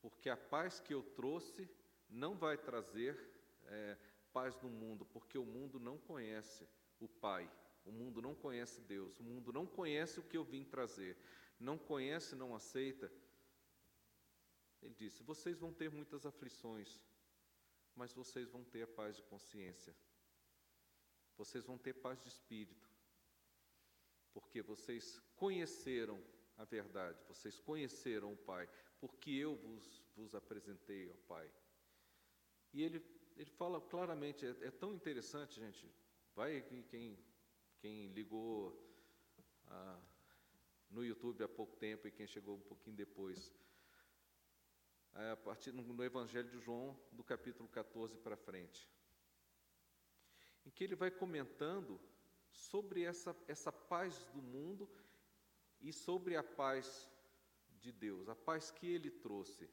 [0.00, 1.68] Porque a paz que eu trouxe
[2.08, 3.18] não vai trazer
[3.66, 3.96] é,
[4.32, 6.66] paz no mundo, porque o mundo não conhece
[6.98, 7.50] o Pai,
[7.84, 11.16] o mundo não conhece Deus, o mundo não conhece o que eu vim trazer,
[11.58, 13.12] não conhece, não aceita.
[14.80, 17.00] Ele disse: vocês vão ter muitas aflições,
[17.94, 19.94] mas vocês vão ter a paz de consciência,
[21.36, 22.88] vocês vão ter paz de espírito,
[24.32, 26.22] porque vocês conheceram
[26.56, 28.68] a verdade, vocês conheceram o Pai,
[29.00, 31.50] porque eu vos, vos apresentei ao Pai.
[32.72, 33.04] E ele,
[33.36, 35.90] ele fala claramente, é, é tão interessante, gente.
[36.34, 37.18] Vai quem,
[37.82, 38.80] quem ligou
[39.66, 40.00] ah,
[40.88, 43.52] no YouTube há pouco tempo e quem chegou um pouquinho depois.
[45.14, 48.88] É, a partir no, Evangelho de João, do capítulo 14 para frente.
[50.64, 52.00] Em que ele vai comentando
[52.52, 54.88] sobre essa, essa paz do mundo
[55.80, 57.10] e sobre a paz
[57.80, 59.68] de Deus, a paz que ele trouxe.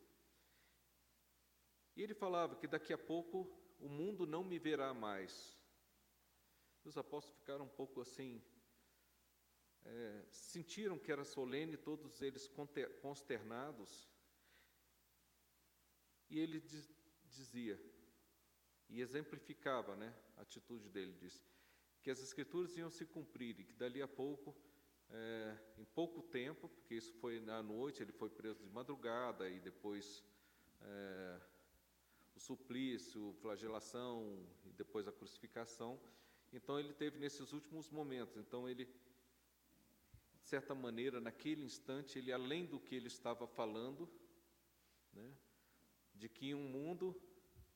[1.95, 5.58] E ele falava que daqui a pouco o mundo não me verá mais.
[6.83, 8.41] Os apóstolos ficaram um pouco assim,
[9.85, 12.49] é, sentiram que era solene, todos eles
[13.01, 14.09] consternados.
[16.29, 16.89] E ele diz,
[17.25, 17.79] dizia,
[18.87, 21.41] e exemplificava né, a atitude dele, disse,
[22.01, 24.55] que as escrituras iam se cumprir e que dali a pouco,
[25.09, 29.59] é, em pouco tempo, porque isso foi na noite, ele foi preso de madrugada e
[29.59, 30.23] depois
[30.81, 31.41] é,
[32.35, 35.99] o suplício, flagelação e depois a crucificação.
[36.51, 38.35] Então ele teve nesses últimos momentos.
[38.37, 44.09] Então ele, de certa maneira, naquele instante, ele além do que ele estava falando,
[45.13, 45.31] né,
[46.15, 47.15] de que em um mundo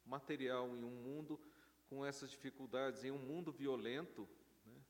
[0.05, 1.39] material, em um mundo
[1.87, 4.27] com essas dificuldades, em um mundo violento,
[4.65, 4.81] né,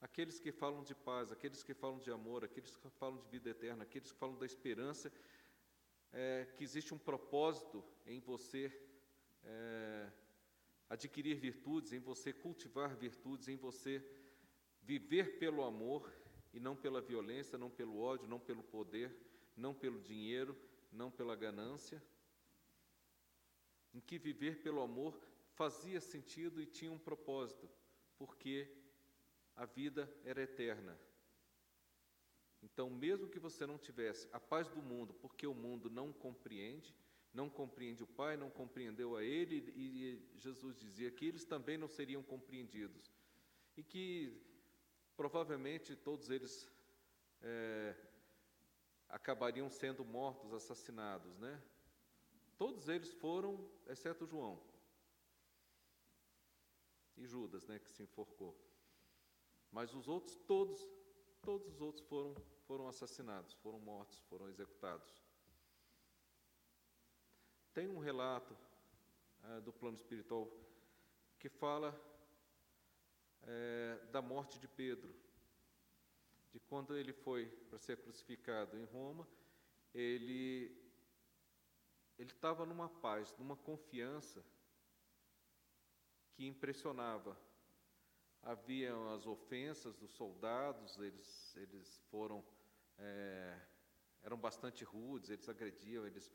[0.00, 3.50] aqueles que falam de paz, aqueles que falam de amor, aqueles que falam de vida
[3.50, 5.12] eterna, aqueles que falam da esperança,
[6.12, 8.72] é, que existe um propósito em você
[9.44, 10.10] é,
[10.88, 14.04] adquirir virtudes, em você cultivar virtudes, em você
[14.82, 16.12] viver pelo amor
[16.52, 19.14] e não pela violência, não pelo ódio, não pelo poder,
[19.56, 20.56] não pelo dinheiro,
[20.92, 22.02] não pela ganância.
[23.92, 25.18] Em que viver pelo amor
[25.54, 27.68] fazia sentido e tinha um propósito,
[28.18, 28.68] porque
[29.56, 30.98] a vida era eterna.
[32.62, 36.94] Então, mesmo que você não tivesse a paz do mundo, porque o mundo não compreende,
[37.34, 41.88] não compreende o Pai, não compreendeu a Ele, e Jesus dizia que eles também não
[41.88, 43.12] seriam compreendidos.
[43.76, 44.40] E que
[45.16, 46.70] provavelmente todos eles
[47.42, 47.96] é,
[49.08, 51.60] acabariam sendo mortos, assassinados, né?
[52.56, 54.62] Todos eles foram, exceto João
[57.16, 58.56] e Judas, né, que se enforcou.
[59.72, 60.88] Mas os outros, todos,
[61.42, 62.34] todos os outros foram,
[62.66, 65.23] foram assassinados, foram mortos, foram executados.
[67.74, 68.56] Tem um relato
[69.42, 70.48] é, do plano espiritual
[71.40, 71.92] que fala
[73.42, 75.12] é, da morte de Pedro,
[76.52, 79.26] de quando ele foi para ser crucificado em Roma,
[79.92, 80.80] ele
[82.16, 84.44] ele estava numa paz, numa confiança
[86.32, 87.36] que impressionava.
[88.40, 92.44] Havia as ofensas dos soldados, eles, eles foram,
[92.98, 93.58] é,
[94.22, 96.30] eram bastante rudes, eles agrediam, eles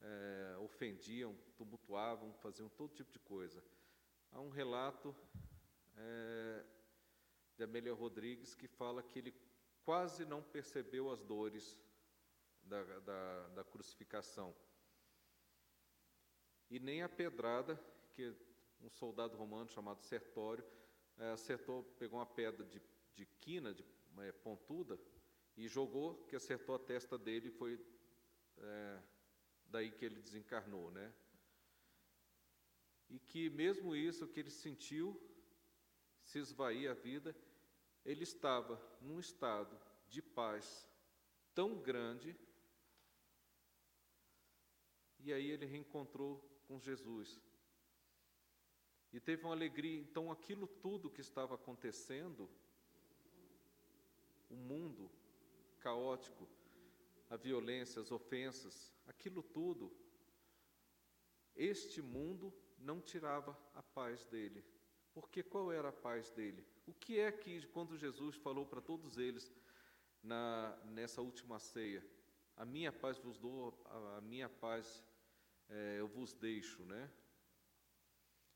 [0.00, 3.62] é, ofendiam, tumultuavam, faziam todo tipo de coisa.
[4.32, 5.14] Há um relato
[5.96, 6.64] é,
[7.56, 9.34] de Amélia Rodrigues que fala que ele
[9.84, 11.78] quase não percebeu as dores
[12.62, 14.54] da, da, da crucificação.
[16.70, 17.78] E nem a pedrada,
[18.12, 18.34] que
[18.80, 20.64] um soldado romano chamado Sertório
[21.18, 22.80] é, acertou, pegou uma pedra de,
[23.14, 23.84] de quina, de
[24.18, 24.98] é, pontuda,
[25.56, 27.78] e jogou, que acertou a testa dele e foi
[28.58, 29.02] é,
[29.70, 31.12] daí que ele desencarnou, né?
[33.08, 35.20] E que mesmo isso que ele sentiu
[36.22, 37.34] se esvair a vida,
[38.04, 40.88] ele estava num estado de paz
[41.54, 42.36] tão grande,
[45.18, 47.40] e aí ele reencontrou com Jesus.
[49.12, 52.48] E teve uma alegria, então aquilo tudo que estava acontecendo,
[54.48, 55.10] o mundo
[55.80, 56.48] caótico,
[57.28, 59.92] a violência, as ofensas, aquilo tudo,
[61.54, 64.64] este mundo não tirava a paz dele.
[65.12, 66.64] Porque qual era a paz dele?
[66.86, 69.52] O que é que, quando Jesus falou para todos eles
[70.22, 72.04] na, nessa última ceia,
[72.56, 73.74] a minha paz vos dou,
[74.16, 75.04] a minha paz
[75.68, 77.10] é, eu vos deixo, né?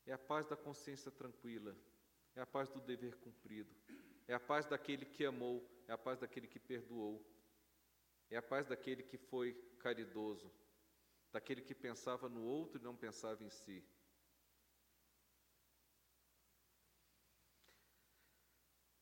[0.05, 1.75] É a paz da consciência tranquila,
[2.35, 3.75] é a paz do dever cumprido,
[4.27, 7.25] é a paz daquele que amou, é a paz daquele que perdoou,
[8.29, 10.51] é a paz daquele que foi caridoso,
[11.31, 13.83] daquele que pensava no outro e não pensava em si.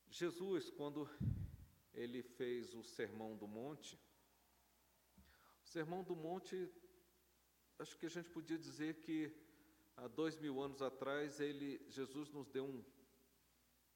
[0.08, 1.08] Jesus, quando
[1.92, 3.98] ele fez o Sermão do Monte,
[5.64, 6.70] o Sermão do Monte,
[7.78, 9.32] acho que a gente podia dizer que
[9.96, 12.84] há dois mil anos atrás, ele, Jesus nos deu um,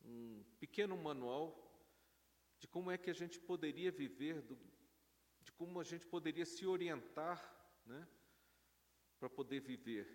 [0.04, 1.64] um pequeno manual
[2.58, 4.56] de como é que a gente poderia viver, do,
[5.58, 7.38] como a gente poderia se orientar
[7.84, 8.08] né,
[9.18, 10.06] para poder viver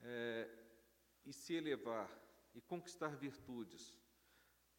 [0.00, 0.48] é,
[1.26, 2.10] e se elevar
[2.54, 3.98] e conquistar virtudes.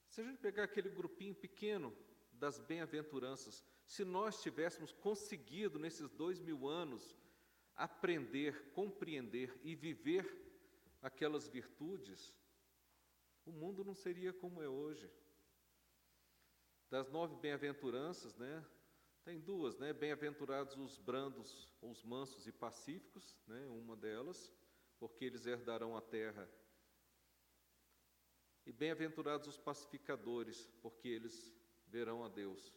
[0.10, 1.96] Se a gente pegar aquele grupinho pequeno
[2.32, 7.16] das bem-aventuranças, se nós tivéssemos conseguido nesses dois mil anos
[7.76, 10.26] aprender, compreender e viver
[11.04, 12.34] aquelas virtudes,
[13.46, 15.08] o mundo não seria como é hoje.
[16.90, 18.66] Das nove bem-aventuranças, né,
[19.28, 19.92] tem duas, né?
[19.92, 23.68] Bem-aventurados os brandos, os mansos e pacíficos, né?
[23.68, 24.54] Uma delas,
[24.98, 26.50] porque eles herdarão a terra
[28.66, 31.54] e bem-aventurados os pacificadores, porque eles
[31.88, 32.74] verão a Deus.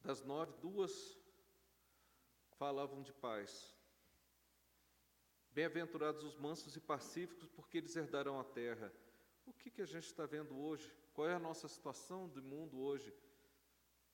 [0.00, 1.18] Das nove, duas
[2.52, 3.76] falavam de paz.
[5.50, 8.92] Bem-aventurados os mansos e pacíficos, porque eles herdarão a terra.
[9.44, 10.88] O que, que a gente está vendo hoje?
[11.12, 13.12] Qual é a nossa situação do mundo hoje?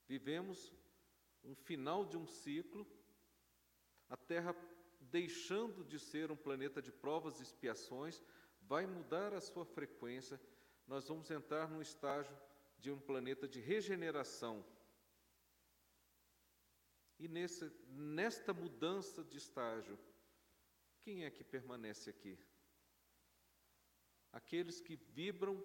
[0.08, 0.72] Vivemos
[1.44, 2.86] um final de um ciclo,
[4.08, 4.54] a Terra
[5.00, 8.22] deixando de ser um planeta de provas e expiações,
[8.62, 10.40] vai mudar a sua frequência
[10.86, 12.36] nós vamos entrar no estágio
[12.78, 14.64] de um planeta de regeneração.
[17.18, 19.98] E nesse, nesta mudança de estágio,
[21.02, 22.38] quem é que permanece aqui?
[24.32, 25.64] Aqueles que vibram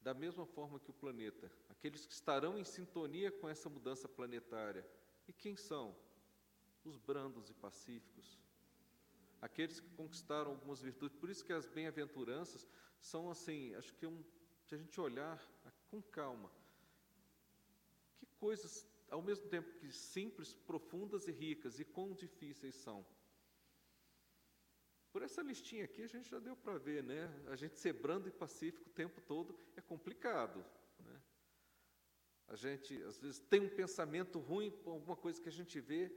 [0.00, 4.86] da mesma forma que o planeta, aqueles que estarão em sintonia com essa mudança planetária.
[5.28, 5.94] E quem são?
[6.84, 8.38] Os brandos e pacíficos.
[9.40, 11.16] Aqueles que conquistaram algumas virtudes.
[11.18, 12.66] Por isso que as bem-aventuranças
[13.00, 14.22] são assim, acho que é um,
[14.64, 15.40] se a gente olhar
[15.90, 16.50] com calma,
[18.18, 23.04] que coisas, ao mesmo tempo que simples, profundas e ricas, e quão difíceis são.
[25.12, 27.28] Por essa listinha aqui a gente já deu para ver, né?
[27.48, 30.64] A gente ser brando e pacífico o tempo todo é complicado.
[30.98, 31.20] Né?
[32.46, 36.12] A gente, às vezes, tem um pensamento ruim alguma coisa que a gente vê,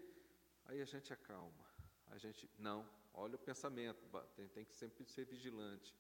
[0.65, 1.65] aí a gente acalma.
[2.07, 5.95] A gente, não, olha o pensamento, tem, tem que sempre ser vigilante.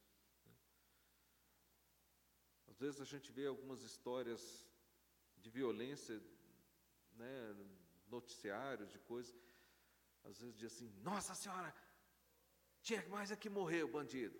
[2.67, 4.67] Às vezes a gente vê algumas histórias
[5.37, 6.21] de violência,
[7.13, 7.55] né,
[8.07, 9.35] noticiários, de coisas,
[10.23, 11.73] às vezes diz assim, nossa senhora,
[12.83, 14.37] tinha mais é que morrer o bandido.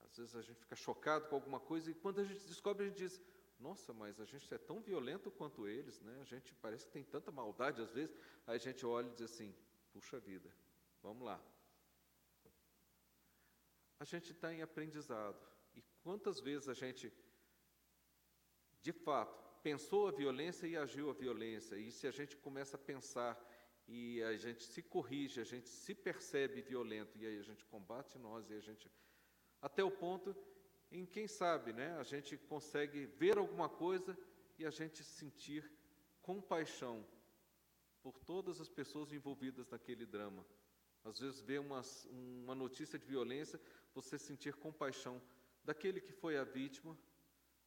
[0.00, 2.88] Às vezes a gente fica chocado com alguma coisa e quando a gente descobre, a
[2.88, 3.22] gente diz,
[3.58, 6.18] nossa, mas a gente é tão violento quanto eles, né?
[6.20, 8.14] A gente parece que tem tanta maldade às vezes.
[8.46, 9.54] Aí a gente olha e diz assim,
[9.92, 10.52] puxa vida,
[11.02, 11.40] vamos lá.
[14.00, 15.40] A gente está em aprendizado.
[16.02, 17.12] Quantas vezes a gente,
[18.82, 22.78] de fato, pensou a violência e agiu a violência, e se a gente começa a
[22.78, 23.32] pensar
[23.88, 28.18] e a gente se corrige, a gente se percebe violento, e aí a gente combate
[28.18, 28.90] nós, e a gente.
[29.60, 30.36] Até o ponto
[30.90, 34.16] em, quem sabe, né, a gente consegue ver alguma coisa
[34.58, 35.70] e a gente sentir
[36.22, 37.06] compaixão
[38.02, 40.46] por todas as pessoas envolvidas naquele drama.
[41.04, 43.60] Às vezes, ver uma, uma notícia de violência,
[43.94, 45.22] você sentir compaixão
[45.64, 46.96] daquele que foi a vítima,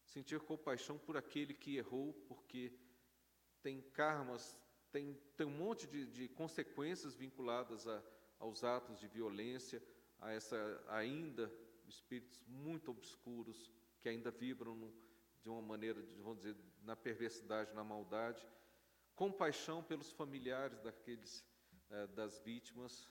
[0.06, 2.72] sentir compaixão por aquele que errou, porque
[3.62, 4.58] tem karmas,
[4.92, 8.04] tem, tem um monte de, de consequências vinculadas a,
[8.40, 9.82] aos atos de violência,
[10.20, 11.52] a essa ainda
[11.88, 13.72] espíritos muito obscuros
[14.02, 14.94] que ainda vibram no,
[15.42, 18.48] de uma maneira, vamos dizer, na perversidade, na maldade,
[19.16, 21.46] compaixão pelos familiares daqueles
[21.90, 23.10] eh, das vítimas.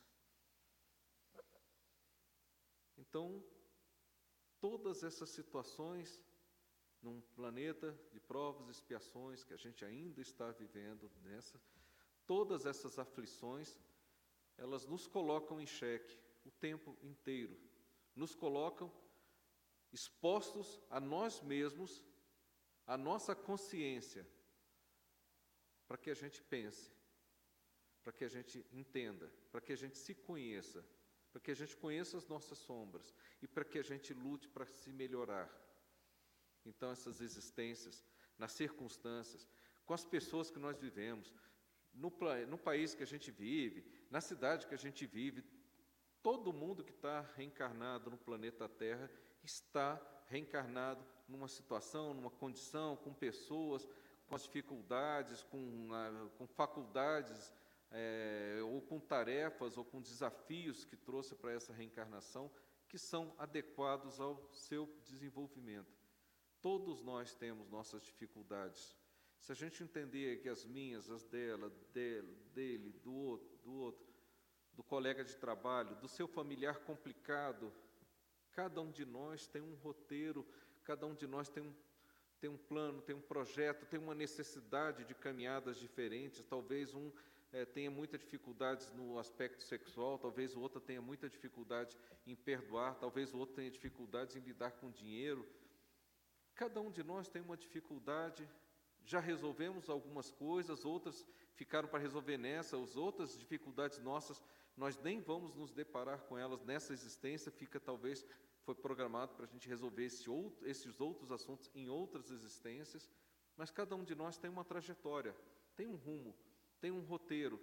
[2.96, 3.44] Então,
[4.60, 6.22] todas essas situações
[7.02, 11.60] num planeta de provas e expiações que a gente ainda está vivendo nessa,
[12.26, 13.78] todas essas aflições,
[14.56, 17.56] elas nos colocam em xeque o tempo inteiro,
[18.14, 18.92] nos colocam
[19.92, 22.02] expostos a nós mesmos,
[22.86, 24.26] a nossa consciência,
[25.86, 26.92] para que a gente pense,
[28.02, 30.84] para que a gente entenda, para que a gente se conheça
[31.30, 34.66] para que a gente conheça as nossas sombras e para que a gente lute para
[34.66, 35.48] se melhorar.
[36.68, 38.04] Então, essas existências,
[38.38, 39.48] nas circunstâncias,
[39.84, 41.32] com as pessoas que nós vivemos,
[41.94, 42.12] no,
[42.46, 45.42] no país que a gente vive, na cidade que a gente vive,
[46.22, 49.10] todo mundo que está reencarnado no planeta Terra
[49.42, 53.88] está reencarnado numa situação, numa condição, com pessoas,
[54.26, 57.52] com as dificuldades, com, ah, com faculdades,
[57.90, 62.50] é, ou com tarefas, ou com desafios que trouxe para essa reencarnação,
[62.86, 65.97] que são adequados ao seu desenvolvimento.
[66.60, 68.96] Todos nós temos nossas dificuldades.
[69.38, 74.06] Se a gente entender que as minhas, as dela, dele, dele do outro, do outro,
[74.74, 77.72] do colega de trabalho, do seu familiar complicado,
[78.52, 80.46] cada um de nós tem um roteiro,
[80.84, 81.74] cada um de nós tem um,
[82.40, 86.44] tem um plano, tem um projeto, tem uma necessidade de caminhadas diferentes.
[86.44, 87.12] Talvez um
[87.52, 91.96] é, tenha muitas dificuldades no aspecto sexual, talvez o outro tenha muita dificuldade
[92.26, 95.46] em perdoar, talvez o outro tenha dificuldades em lidar com dinheiro.
[96.58, 98.46] Cada um de nós tem uma dificuldade.
[99.04, 104.42] Já resolvemos algumas coisas, outras ficaram para resolver nessa, as outras dificuldades nossas,
[104.76, 108.26] nós nem vamos nos deparar com elas nessa existência, fica talvez,
[108.62, 113.08] foi programado para a gente resolver esse outro, esses outros assuntos em outras existências,
[113.56, 115.34] mas cada um de nós tem uma trajetória,
[115.76, 116.34] tem um rumo,
[116.80, 117.60] tem um roteiro.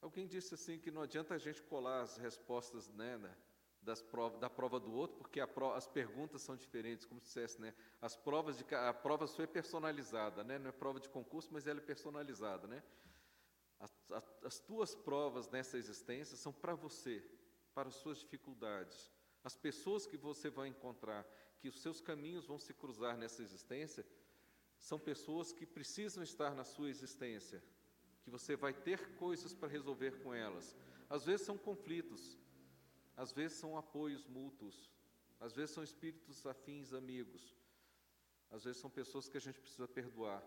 [0.00, 3.49] Alguém disse assim que não adianta a gente colar as respostas né, das
[4.02, 7.74] provas, da prova do outro, porque prova, as perguntas são diferentes, como se dissesse, né?
[8.00, 10.58] As provas de a prova sua é personalizada, né?
[10.58, 12.82] Não é prova de concurso, mas ela é personalizada, né?
[13.78, 17.24] As, as, as tuas provas nessa existência são para você,
[17.74, 19.10] para as suas dificuldades.
[19.42, 21.26] As pessoas que você vai encontrar,
[21.58, 24.06] que os seus caminhos vão se cruzar nessa existência,
[24.78, 27.62] são pessoas que precisam estar na sua existência,
[28.22, 30.76] que você vai ter coisas para resolver com elas.
[31.08, 32.38] Às vezes são conflitos,
[33.22, 34.90] às vezes são apoios mútuos,
[35.38, 37.54] às vezes são espíritos afins, amigos,
[38.50, 40.42] às vezes são pessoas que a gente precisa perdoar,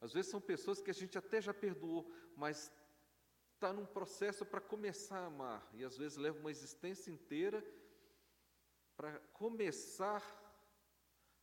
[0.00, 2.72] às vezes são pessoas que a gente até já perdoou, mas
[3.52, 7.62] está num processo para começar a amar, e às vezes leva uma existência inteira
[8.96, 10.22] para começar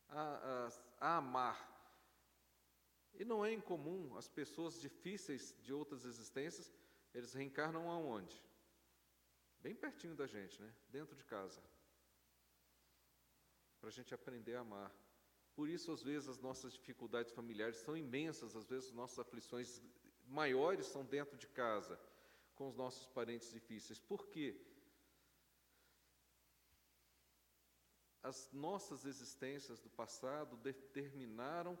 [0.08, 0.68] a,
[1.00, 1.58] a, a amar.
[3.14, 6.72] E não é incomum as pessoas difíceis de outras existências,
[7.14, 8.42] eles reencarnam aonde?
[9.62, 10.74] Bem pertinho da gente, né?
[10.90, 11.62] Dentro de casa.
[13.80, 14.92] Para a gente aprender a amar.
[15.54, 19.80] Por isso, às vezes, as nossas dificuldades familiares são imensas, às vezes, as nossas aflições
[20.26, 21.98] maiores são dentro de casa,
[22.54, 24.00] com os nossos parentes difíceis.
[24.00, 24.60] Por quê?
[28.22, 31.78] As nossas existências do passado determinaram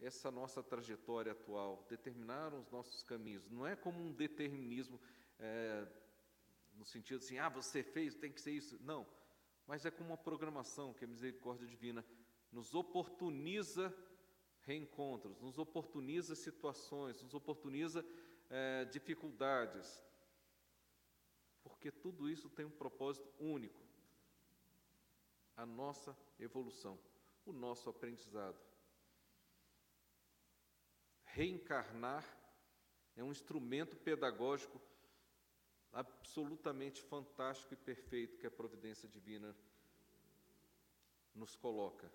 [0.00, 3.46] essa nossa trajetória atual, determinaram os nossos caminhos.
[3.48, 5.00] Não é como um determinismo
[5.38, 5.86] é,
[6.80, 8.78] no sentido assim, ah, você fez, tem que ser isso.
[8.82, 9.06] Não,
[9.66, 12.02] mas é como uma programação que a misericórdia divina
[12.50, 13.94] nos oportuniza
[14.62, 18.04] reencontros, nos oportuniza situações, nos oportuniza
[18.48, 20.02] é, dificuldades,
[21.62, 23.82] porque tudo isso tem um propósito único:
[25.54, 26.98] a nossa evolução,
[27.44, 28.58] o nosso aprendizado.
[31.24, 32.24] Reencarnar
[33.14, 34.80] é um instrumento pedagógico
[35.92, 39.56] absolutamente fantástico e perfeito que a providência divina
[41.34, 42.10] nos coloca,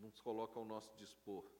[0.00, 1.50] nos coloca ao nosso dispor.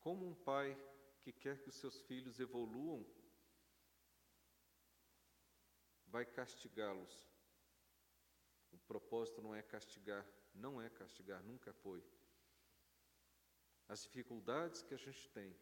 [0.00, 0.76] Como um pai
[1.20, 3.04] que quer que os seus filhos evoluam,
[6.06, 7.28] vai castigá-los.
[8.72, 12.02] O propósito não é castigar, não é castigar, nunca foi
[13.90, 15.52] as dificuldades que a gente tem,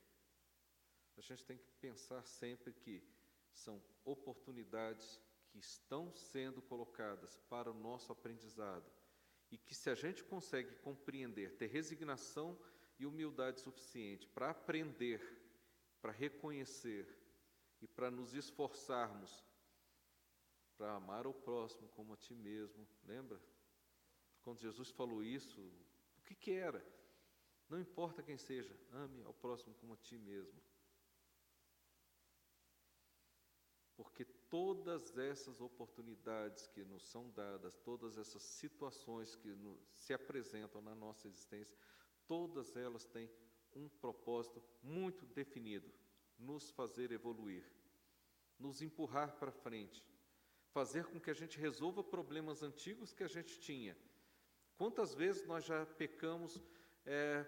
[1.16, 3.02] a gente tem que pensar sempre que
[3.50, 5.18] são oportunidades
[5.48, 8.84] que estão sendo colocadas para o nosso aprendizado
[9.50, 12.56] e que se a gente consegue compreender, ter resignação
[12.98, 15.22] e humildade suficiente para aprender,
[16.02, 17.08] para reconhecer
[17.80, 19.42] e para nos esforçarmos
[20.76, 23.40] para amar o próximo como a ti mesmo, lembra?
[24.42, 25.60] Quando Jesus falou isso,
[26.18, 26.97] o que, que era?
[27.68, 30.60] Não importa quem seja, ame ao próximo como a ti mesmo.
[33.94, 40.80] Porque todas essas oportunidades que nos são dadas, todas essas situações que nos, se apresentam
[40.80, 41.76] na nossa existência,
[42.26, 43.28] todas elas têm
[43.74, 45.92] um propósito muito definido:
[46.38, 47.64] nos fazer evoluir,
[48.58, 50.06] nos empurrar para frente,
[50.70, 53.96] fazer com que a gente resolva problemas antigos que a gente tinha.
[54.76, 56.62] Quantas vezes nós já pecamos
[57.04, 57.46] é,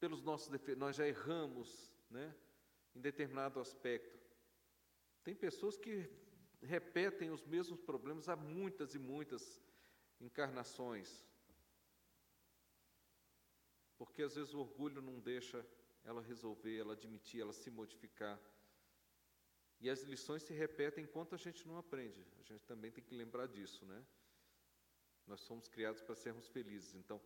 [0.00, 2.34] pelos nossos defeitos, nós já erramos né,
[2.94, 4.18] em determinado aspecto.
[5.22, 6.10] Tem pessoas que
[6.60, 9.60] repetem os mesmos problemas há muitas e muitas
[10.20, 11.24] encarnações.
[13.96, 15.64] porque às vezes o orgulho não deixa
[16.02, 18.40] ela resolver, ela admitir, ela se modificar.
[19.80, 22.26] E as lições se repetem enquanto a gente não aprende.
[22.40, 24.04] A gente também tem que lembrar disso, né?
[25.26, 26.94] Nós somos criados para sermos felizes.
[26.94, 27.20] Então,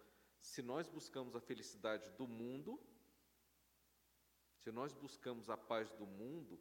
[0.47, 2.81] se nós buscamos a felicidade do mundo,
[4.55, 6.59] se nós buscamos a paz do mundo,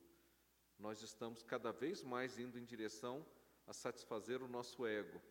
[0.78, 3.24] nós estamos cada vez mais indo em direção
[3.68, 5.22] a satisfazer o nosso ego,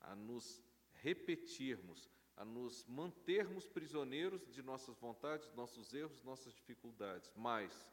[0.00, 0.64] a nos
[0.94, 7.30] repetirmos, a nos mantermos prisioneiros de nossas vontades, nossos erros, nossas dificuldades.
[7.36, 7.86] Mas,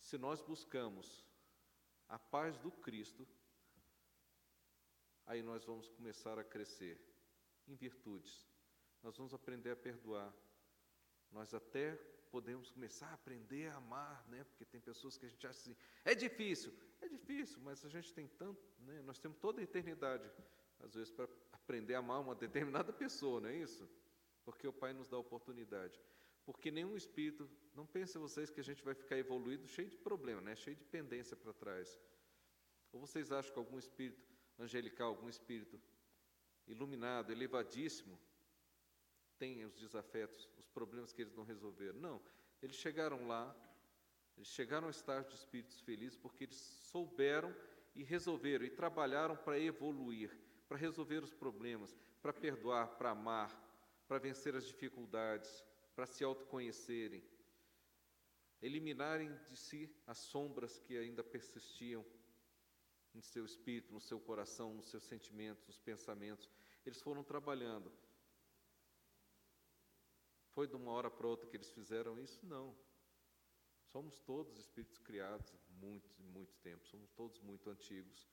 [0.00, 1.24] se nós buscamos
[2.08, 3.26] a paz do Cristo,
[5.26, 7.09] aí nós vamos começar a crescer
[7.70, 8.46] em virtudes.
[9.02, 10.34] Nós vamos aprender a perdoar.
[11.30, 11.94] Nós até
[12.30, 14.44] podemos começar a aprender a amar, né?
[14.44, 18.12] Porque tem pessoas que a gente acha assim, é difícil, é difícil, mas a gente
[18.12, 19.00] tem tanto, né?
[19.02, 20.30] Nós temos toda a eternidade,
[20.80, 23.88] às vezes, para aprender a amar uma determinada pessoa, não é isso?
[24.44, 26.00] Porque o Pai nos dá a oportunidade.
[26.44, 30.40] Porque nenhum espírito, não pensem vocês que a gente vai ficar evoluído cheio de problema,
[30.40, 30.56] né?
[30.56, 32.00] Cheio de pendência para trás.
[32.92, 35.80] Ou vocês acham que algum espírito angelical, algum espírito
[36.66, 38.18] iluminado, elevadíssimo,
[39.38, 41.98] têm os desafetos, os problemas que eles não resolveram.
[41.98, 42.20] Não,
[42.62, 43.56] eles chegaram lá,
[44.36, 47.54] eles chegaram ao estágio de espíritos felizes porque eles souberam
[47.94, 50.30] e resolveram e trabalharam para evoluir,
[50.68, 53.50] para resolver os problemas, para perdoar, para amar,
[54.06, 57.22] para vencer as dificuldades, para se autoconhecerem,
[58.62, 62.04] eliminarem de si as sombras que ainda persistiam
[63.14, 66.48] no seu espírito, no seu coração, nos seus sentimentos, nos pensamentos.
[66.84, 67.92] Eles foram trabalhando.
[70.52, 72.44] Foi de uma hora para outra que eles fizeram isso?
[72.44, 72.76] Não.
[73.92, 78.28] Somos todos espíritos criados muito, muito tempo, somos todos muito antigos.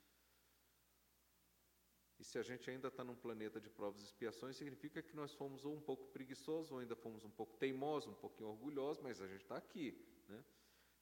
[2.19, 5.33] E se a gente ainda está num planeta de provas e expiações, significa que nós
[5.33, 9.21] fomos ou um pouco preguiçosos, ou ainda fomos um pouco teimosos, um pouquinho orgulhosos, mas
[9.21, 9.95] a gente está aqui.
[10.27, 10.43] Né?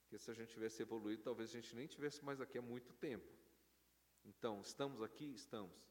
[0.01, 2.93] Porque se a gente tivesse evoluído, talvez a gente nem tivesse mais aqui há muito
[2.93, 3.27] tempo.
[4.25, 5.33] Então, estamos aqui?
[5.33, 5.85] Estamos.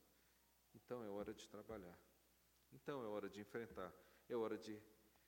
[0.74, 1.98] Então é hora de trabalhar.
[2.72, 3.94] Então é hora de enfrentar.
[4.28, 4.82] É hora de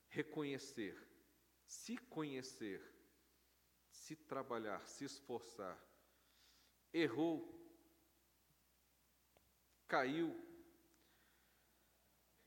[0.09, 0.97] reconhecer,
[1.67, 2.83] se conhecer,
[3.91, 5.79] se trabalhar, se esforçar.
[6.93, 7.55] Errou,
[9.87, 10.35] caiu,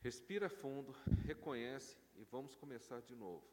[0.00, 0.92] respira fundo,
[1.24, 3.48] reconhece e vamos começar de novo.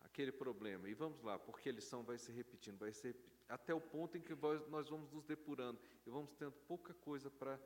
[0.00, 3.16] Aquele problema, e vamos lá, porque a lição vai se repetindo, vai ser
[3.48, 4.34] até o ponto em que
[4.68, 7.58] nós vamos nos depurando e vamos tendo pouca coisa para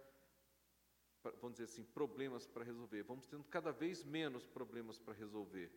[1.41, 3.03] vamos dizer assim, problemas para resolver.
[3.05, 5.71] Vamos tendo cada vez menos problemas para resolver.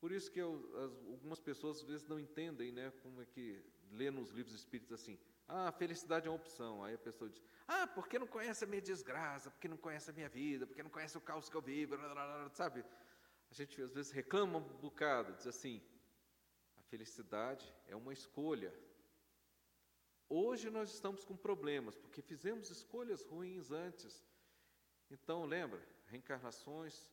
[0.00, 3.64] Por isso que eu, as, algumas pessoas às vezes não entendem, né, como é que
[3.92, 5.18] lê nos livros espíritos assim,
[5.48, 6.82] ah, felicidade é uma opção.
[6.82, 10.12] Aí a pessoa diz, ah, porque não conhece a minha desgraça, porque não conhece a
[10.12, 11.96] minha vida, porque não conhece o caos que eu vivo,
[12.52, 12.84] sabe?
[13.50, 15.80] A gente às vezes reclama um bocado, diz assim,
[16.88, 18.72] felicidade é uma escolha,
[20.28, 24.24] Hoje nós estamos com problemas, porque fizemos escolhas ruins antes.
[25.08, 27.08] Então, lembra, reencarnações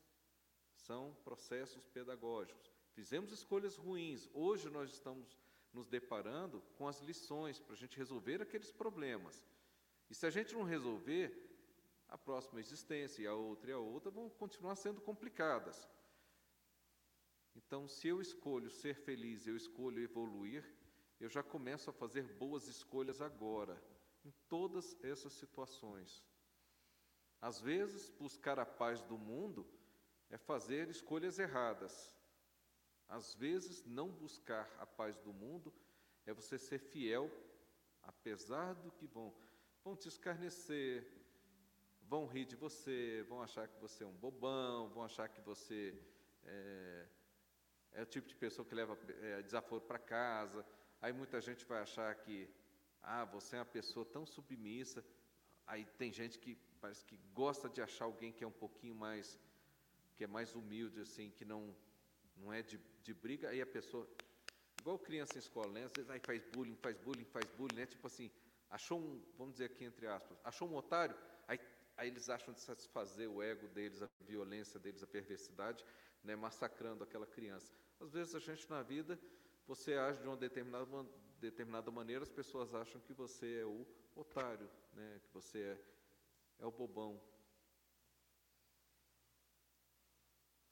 [0.74, 2.74] são processos pedagógicos.
[2.94, 5.38] Fizemos escolhas ruins, hoje nós estamos
[5.72, 9.46] nos deparando com as lições para a gente resolver aqueles problemas.
[10.10, 11.52] E se a gente não resolver,
[12.08, 15.88] a próxima existência e a outra e a outra vão continuar sendo complicadas.
[17.56, 20.64] Então, se eu escolho ser feliz, eu escolho evoluir,
[21.20, 23.82] eu já começo a fazer boas escolhas agora,
[24.26, 26.24] em todas essas situações.
[27.42, 29.68] Às vezes, buscar a paz do mundo
[30.30, 32.16] é fazer escolhas erradas.
[33.08, 35.74] Às vezes, não buscar a paz do mundo
[36.26, 37.30] é você ser fiel,
[38.02, 39.34] apesar do que vão,
[39.84, 41.06] vão te escarnecer,
[42.02, 45.94] vão rir de você, vão achar que você é um bobão, vão achar que você
[46.44, 47.08] é,
[47.94, 50.66] é o tipo de pessoa que leva é, desaforo para casa.
[51.02, 52.50] Aí muita gente vai achar que,
[53.02, 55.04] ah, você é uma pessoa tão submissa.
[55.66, 59.40] Aí tem gente que parece que gosta de achar alguém que é um pouquinho mais,
[60.16, 61.76] que é mais humilde, assim, que não,
[62.36, 63.50] não é de, de briga.
[63.50, 64.08] Aí a pessoa,
[64.80, 65.86] igual criança em escola, né?
[65.86, 67.86] Às vezes aí faz bullying, faz bullying, faz bullying, né?
[67.86, 68.32] Tipo assim,
[68.70, 71.16] achou um, vamos dizer aqui entre aspas, achou um otário,
[71.48, 71.60] aí,
[71.96, 75.86] aí eles acham de satisfazer o ego deles, a violência deles, a perversidade,
[76.24, 76.36] né?
[76.36, 77.72] Massacrando aquela criança.
[78.04, 79.18] Às vezes a gente na vida
[79.66, 83.88] você age de uma determinada, uma determinada maneira, as pessoas acham que você é o
[84.14, 85.22] otário, né?
[85.24, 85.86] que você é,
[86.60, 87.22] é o bobão.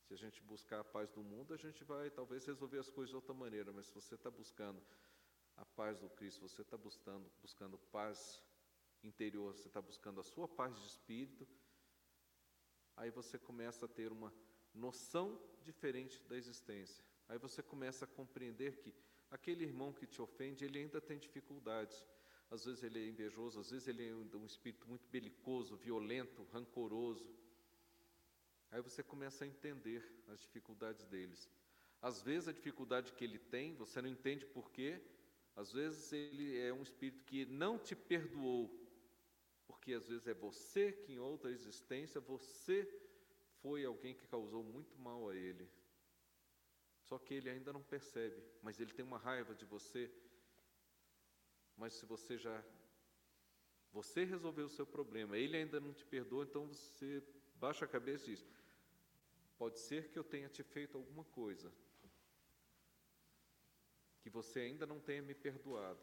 [0.03, 3.11] Se a gente buscar a paz do mundo, a gente vai talvez resolver as coisas
[3.11, 4.84] de outra maneira, mas se você está buscando
[5.55, 8.43] a paz do Cristo, você está buscando, buscando paz
[9.01, 11.47] interior, você está buscando a sua paz de espírito,
[12.97, 14.34] aí você começa a ter uma,
[14.73, 17.03] noção diferente da existência.
[17.32, 18.93] Aí você começa a compreender que
[19.29, 22.05] aquele irmão que te ofende, ele ainda tem dificuldades.
[22.49, 27.25] Às vezes ele é invejoso, às vezes ele é um espírito muito belicoso, violento, rancoroso.
[28.69, 31.49] Aí você começa a entender as dificuldades deles.
[32.01, 35.01] Às vezes a dificuldade que ele tem, você não entende por quê.
[35.55, 38.69] Às vezes ele é um espírito que não te perdoou,
[39.65, 42.86] porque às vezes é você que em outra existência você
[43.61, 45.65] foi alguém que causou muito mal a ele.
[47.12, 50.09] Só que ele ainda não percebe, mas ele tem uma raiva de você.
[51.76, 52.64] Mas se você já
[53.91, 57.22] você resolveu o seu problema, ele ainda não te perdoa, então você
[57.55, 58.45] baixa a cabeça e diz:
[59.57, 61.70] Pode ser que eu tenha te feito alguma coisa
[64.22, 65.99] que você ainda não tenha me perdoado,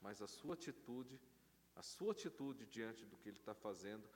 [0.00, 1.20] mas a sua atitude,
[1.76, 4.08] a sua atitude diante do que ele está fazendo,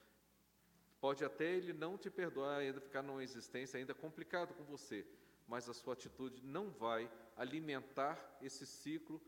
[0.99, 5.05] pode até ele não te perdoar, ainda ficar numa existência ainda complicado com você,
[5.47, 9.21] mas a sua atitude não vai alimentar esse ciclo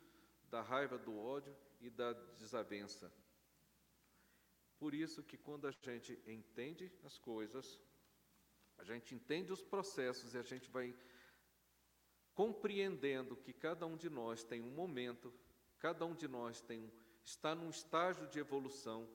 [0.50, 3.12] da raiva, do ódio e da desavença.
[4.78, 7.80] Por isso que quando a gente entende as coisas,
[8.78, 10.96] a gente entende os processos e a gente vai
[12.34, 15.34] compreendendo que cada um de nós tem um momento,
[15.78, 16.92] cada um de nós tem um,
[17.24, 19.10] está num estágio de evolução,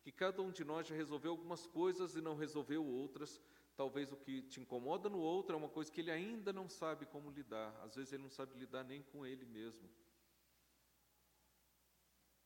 [0.00, 3.38] que cada um de nós já resolveu algumas coisas e não resolveu outras,
[3.80, 7.06] Talvez o que te incomoda no outro é uma coisa que ele ainda não sabe
[7.06, 7.74] como lidar.
[7.82, 9.88] Às vezes ele não sabe lidar nem com ele mesmo.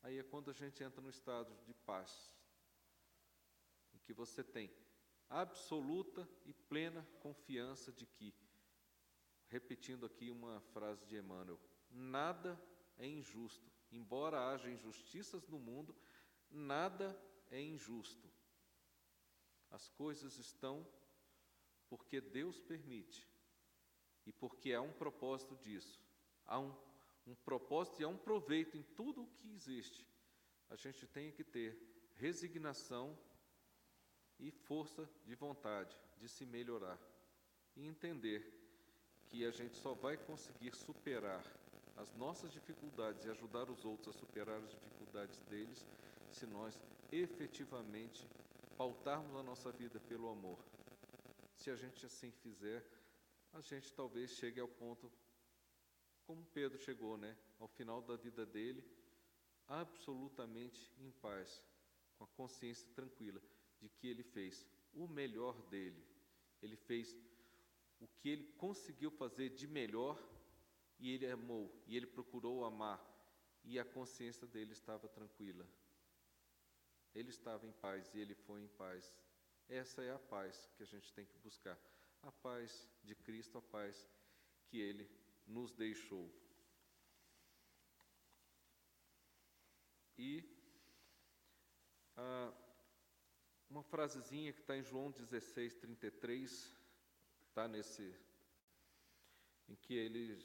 [0.01, 2.33] Aí é quando a gente entra no estado de paz,
[3.93, 4.71] em que você tem
[5.29, 8.33] absoluta e plena confiança de que,
[9.49, 11.59] repetindo aqui uma frase de Emmanuel,
[11.91, 12.57] nada
[12.97, 13.73] é injusto.
[13.91, 15.97] Embora haja injustiças no mundo,
[16.49, 17.21] nada
[17.51, 18.31] é injusto.
[19.69, 20.87] As coisas estão
[21.95, 23.25] porque Deus permite
[24.27, 26.03] e porque há um propósito disso.
[26.45, 26.75] Há um,
[27.25, 30.05] um propósito e há um proveito em tudo o que existe.
[30.69, 31.79] A gente tem que ter
[32.17, 33.17] resignação
[34.41, 36.99] e força de vontade de se melhorar
[37.77, 38.43] e entender
[39.27, 41.45] que a gente só vai conseguir superar
[41.97, 45.87] as nossas dificuldades e ajudar os outros a superar as dificuldades deles
[46.33, 46.77] se nós
[47.13, 48.29] efetivamente
[48.77, 50.59] pautarmos a nossa vida pelo amor.
[51.65, 52.85] Se a gente assim fizer,
[53.51, 55.11] a gente talvez chegue ao ponto
[56.27, 57.35] como Pedro chegou, né?
[57.59, 58.85] Ao final da vida dele,
[59.67, 61.65] absolutamente em paz,
[62.19, 63.41] com a consciência tranquila
[63.81, 66.05] de que ele fez o melhor dele.
[66.61, 67.17] Ele fez
[67.99, 70.23] o que ele conseguiu fazer de melhor
[70.99, 73.03] e ele amou, e ele procurou amar,
[73.65, 75.67] e a consciência dele estava tranquila.
[77.15, 79.24] Ele estava em paz e ele foi em paz.
[79.69, 81.79] Essa é a paz que a gente tem que buscar.
[82.23, 84.09] A paz de Cristo, a paz
[84.67, 85.11] que Ele
[85.47, 86.31] nos deixou.
[90.17, 90.45] E
[92.17, 92.53] ah,
[93.69, 96.73] uma frasezinha que está em João 16, 33,
[97.49, 98.15] está nesse.
[99.69, 100.39] em que ele.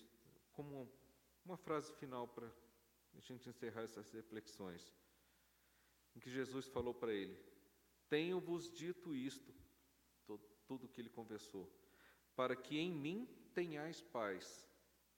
[0.53, 0.91] como
[1.45, 2.51] uma frase final para
[3.15, 4.93] a gente encerrar essas reflexões.
[6.15, 7.37] Em que Jesus falou para ele:
[8.09, 9.53] tenho-vos dito isto,
[10.69, 11.67] tudo o que ele conversou,
[12.35, 14.67] para que em mim tenhais paz.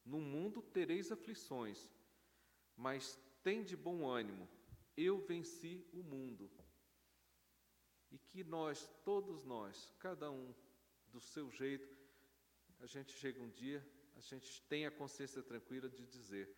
[0.05, 1.89] No mundo tereis aflições,
[2.75, 4.47] mas tende bom ânimo,
[4.95, 6.49] eu venci o mundo.
[8.09, 10.53] E que nós, todos nós, cada um
[11.07, 11.95] do seu jeito,
[12.79, 13.85] a gente chega um dia,
[14.15, 16.49] a gente tem a consciência tranquila de dizer: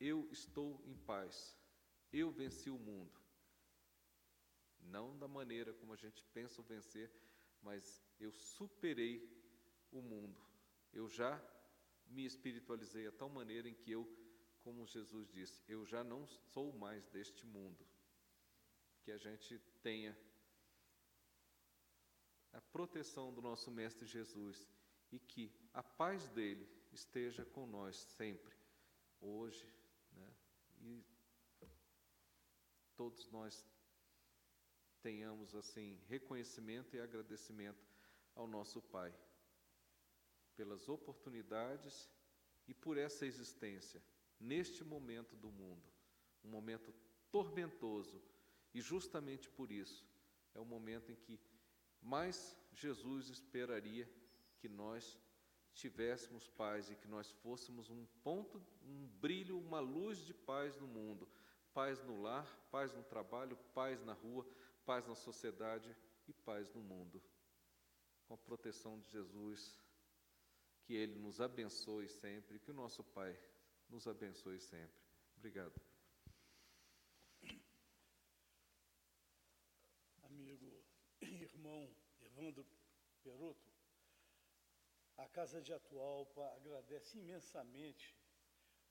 [0.00, 1.56] Eu estou em paz,
[2.12, 3.17] eu venci o mundo.
[4.80, 7.10] Não da maneira como a gente pensa vencer,
[7.62, 9.28] mas eu superei
[9.90, 10.40] o mundo.
[10.92, 11.40] Eu já
[12.06, 14.08] me espiritualizei a tal maneira em que eu,
[14.60, 17.86] como Jesus disse, eu já não sou mais deste mundo.
[19.02, 20.16] Que a gente tenha
[22.52, 24.66] a proteção do nosso Mestre Jesus
[25.10, 28.56] e que a paz dele esteja com nós sempre,
[29.20, 29.66] hoje,
[30.12, 30.34] né?
[30.80, 31.04] e
[32.96, 33.64] todos nós
[35.02, 37.84] tenhamos assim reconhecimento e agradecimento
[38.34, 39.14] ao nosso Pai
[40.56, 42.10] pelas oportunidades
[42.66, 44.02] e por essa existência
[44.40, 45.82] neste momento do mundo,
[46.44, 46.92] um momento
[47.30, 48.20] tormentoso,
[48.74, 50.04] e justamente por isso
[50.54, 51.40] é o momento em que
[52.02, 54.08] mais Jesus esperaria
[54.58, 55.18] que nós
[55.72, 60.86] tivéssemos paz e que nós fôssemos um ponto, um brilho, uma luz de paz no
[60.86, 61.28] mundo,
[61.72, 64.44] paz no lar, paz no trabalho, paz na rua,
[64.88, 65.94] paz na sociedade
[66.26, 67.22] e paz no mundo.
[68.26, 69.78] com a proteção de Jesus,
[70.82, 73.38] que Ele nos abençoe sempre, que o nosso Pai
[73.88, 75.02] nos abençoe sempre.
[75.36, 75.78] Obrigado.
[80.22, 80.82] Amigo,
[81.20, 82.66] irmão Evandro
[83.22, 83.70] Peroto,
[85.18, 88.14] a Casa de Atualpa agradece imensamente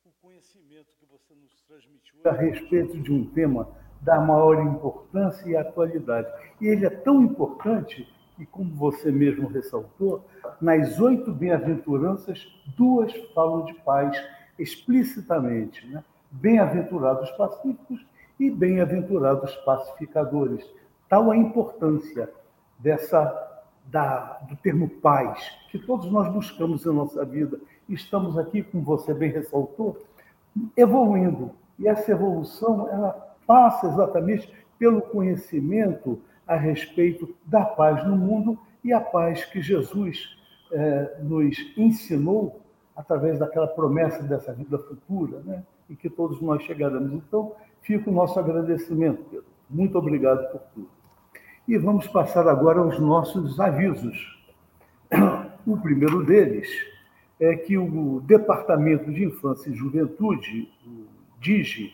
[0.08, 3.68] o conhecimento que você nos transmitiu a respeito de um tema
[4.02, 6.32] da maior importância e atualidade.
[6.62, 10.26] E ele é tão importante que, como você mesmo ressaltou,
[10.62, 12.48] nas oito bem-aventuranças,
[12.78, 14.18] duas falam de paz
[14.58, 15.86] explicitamente.
[15.88, 16.02] Né?
[16.32, 18.06] Bem-aventurados pacíficos
[18.40, 20.66] e bem-aventurados pacificadores.
[21.10, 22.32] Tal a importância
[22.80, 23.46] dessa
[23.84, 27.60] da, do termo paz, que todos nós buscamos em nossa vida.
[27.90, 29.98] Estamos aqui, como você bem ressaltou,
[30.76, 31.52] evoluindo.
[31.80, 33.12] E essa evolução, ela
[33.46, 40.38] passa exatamente pelo conhecimento a respeito da paz no mundo e a paz que Jesus
[40.72, 42.62] eh, nos ensinou
[42.96, 45.64] através daquela promessa dessa vida futura, né?
[45.90, 47.14] E que todos nós chegaremos.
[47.14, 49.46] Então, fica o nosso agradecimento, Pedro.
[49.70, 50.90] Muito obrigado por tudo.
[51.68, 54.36] E vamos passar agora aos nossos avisos.
[55.66, 56.70] O primeiro deles
[57.40, 61.06] é que o Departamento de Infância e Juventude, o
[61.40, 61.94] DIGI,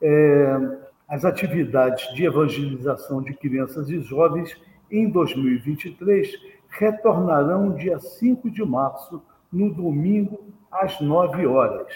[0.00, 4.54] é, as atividades de evangelização de crianças e jovens
[4.90, 6.32] em 2023
[6.68, 10.40] retornarão dia 5 de março, no domingo,
[10.70, 11.92] às 9 horas.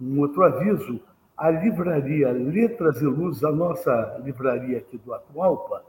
[0.00, 1.00] Um outro aviso:
[1.36, 5.84] a livraria Letras e Luz, a nossa livraria aqui do Atualpa,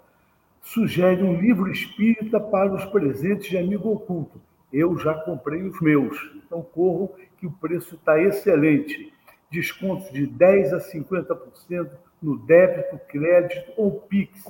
[0.62, 4.40] sugere um livro espírita para os presentes de amigo oculto.
[4.72, 9.14] Eu já comprei os meus, então corro que o preço está excelente.
[9.50, 11.90] Descontos de 10% a 50%
[12.22, 14.48] no débito, crédito ou PIX.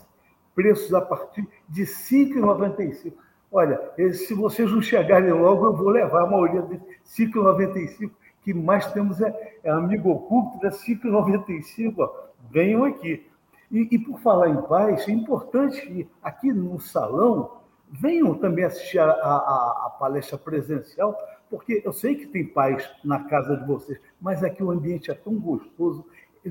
[0.53, 3.13] Preços a partir de R$ 5,95.
[3.51, 3.81] Olha,
[4.13, 8.11] se vocês não chegarem logo, eu vou levar a maioria de R$ 5,95.
[8.43, 12.09] que mais temos é, é amigo oculto, é R$ 5,95.
[12.49, 13.25] Venham aqui.
[13.71, 17.60] E, e, por falar em paz, é importante que aqui no salão
[17.91, 21.17] venham também assistir a, a, a, palestra presencial,
[21.49, 25.13] porque eu sei que tem paz na casa de vocês, mas aqui o ambiente é
[25.13, 26.05] tão gostoso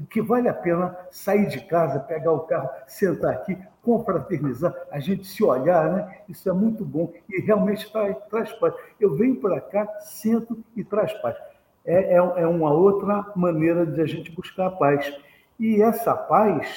[0.09, 5.27] que vale a pena sair de casa, pegar o carro, sentar aqui, confraternizar, a gente
[5.27, 6.19] se olhar, né?
[6.29, 8.75] Isso é muito bom e realmente traz, traz paz.
[9.01, 11.37] Eu venho para cá, sento e traz paz.
[11.85, 15.13] É, é, é uma outra maneira de a gente buscar a paz.
[15.59, 16.69] E essa paz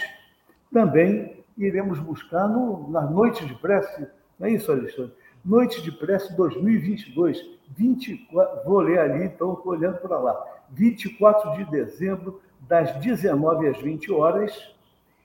[0.72, 4.08] também iremos buscar no, na noite de prece.
[4.44, 5.14] Não é isso, Alexandre?
[5.46, 10.38] Noite de prece 2022, 24, vou ler ali, então estou olhando para lá.
[10.70, 14.76] 24 de dezembro, das 19 às 20 horas,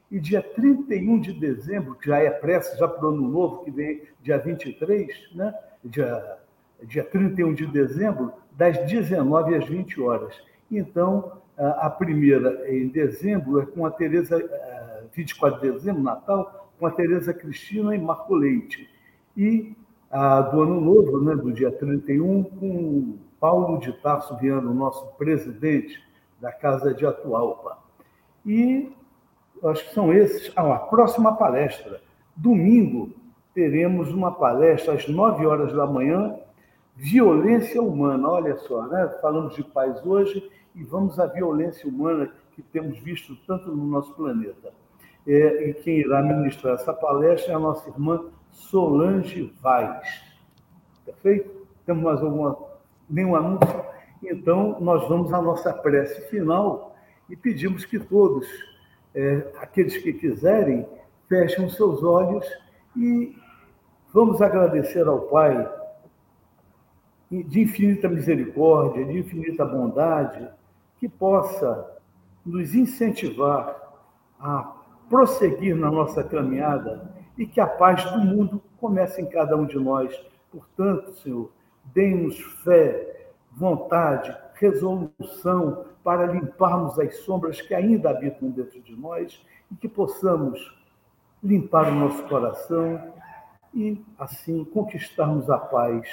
[0.08, 3.72] e dia 31 de dezembro, que já é prece, já para o ano novo, que
[3.72, 5.52] vem dia 23, né?
[5.84, 6.38] dia,
[6.84, 10.40] dia 31 de dezembro, das 19 às 20 horas.
[10.70, 14.38] Então, a primeira em dezembro é com a Tereza
[15.12, 18.88] 24 de dezembro, Natal, com a Tereza Cristina e Marco Leite.
[19.38, 19.76] E
[20.10, 26.02] a do Ano Novo, né, do dia 31, com Paulo de Tarso Viano, nosso presidente
[26.40, 27.78] da Casa de Atualpa.
[28.44, 28.92] E
[29.62, 30.52] acho que são esses.
[30.56, 32.00] Ah, a próxima palestra.
[32.34, 33.12] Domingo,
[33.54, 36.34] teremos uma palestra às 9 horas da manhã,
[36.96, 38.28] Violência Humana.
[38.28, 39.08] Olha só, né?
[39.22, 44.12] falamos de paz hoje e vamos à violência humana que temos visto tanto no nosso
[44.14, 44.72] planeta
[45.28, 50.22] é, e quem irá ministrar essa palestra é a nossa irmã Solange Vaz.
[51.04, 51.66] Perfeito?
[51.86, 52.56] Temos mais alguma,
[53.08, 53.84] nenhum anúncio?
[54.22, 56.94] Então, nós vamos à nossa prece final
[57.30, 58.46] e pedimos que todos,
[59.14, 60.86] é, aqueles que quiserem,
[61.28, 62.46] fechem seus olhos
[62.96, 63.36] e
[64.12, 65.70] vamos agradecer ao Pai
[67.30, 70.48] de infinita misericórdia, de infinita bondade,
[70.98, 71.98] que possa
[72.44, 73.76] nos incentivar
[74.40, 74.74] a
[75.08, 79.78] prosseguir na nossa caminhada e que a paz do mundo comece em cada um de
[79.78, 80.12] nós.
[80.50, 81.50] Portanto, Senhor,
[81.94, 89.40] dê-nos fé, vontade, resolução para limparmos as sombras que ainda habitam dentro de nós
[89.70, 90.76] e que possamos
[91.42, 93.14] limpar o nosso coração
[93.72, 96.08] e, assim, conquistarmos a paz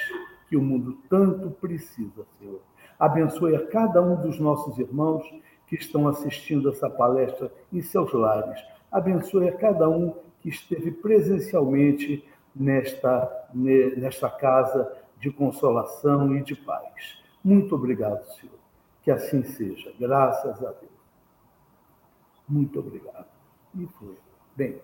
[0.48, 2.60] que o mundo tanto precisa, Senhor.
[2.98, 5.24] Abençoe a cada um dos nossos irmãos
[5.66, 10.14] que estão assistindo essa palestra em seus lares abençoe a cada um
[10.46, 12.24] que esteve presencialmente
[12.54, 17.18] nesta, nesta casa de consolação e de paz.
[17.42, 18.54] Muito obrigado, Senhor.
[19.02, 19.92] Que assim seja.
[19.98, 20.92] Graças a Deus.
[22.48, 23.26] Muito obrigado.
[23.74, 24.16] E foi.
[24.54, 24.80] Bem.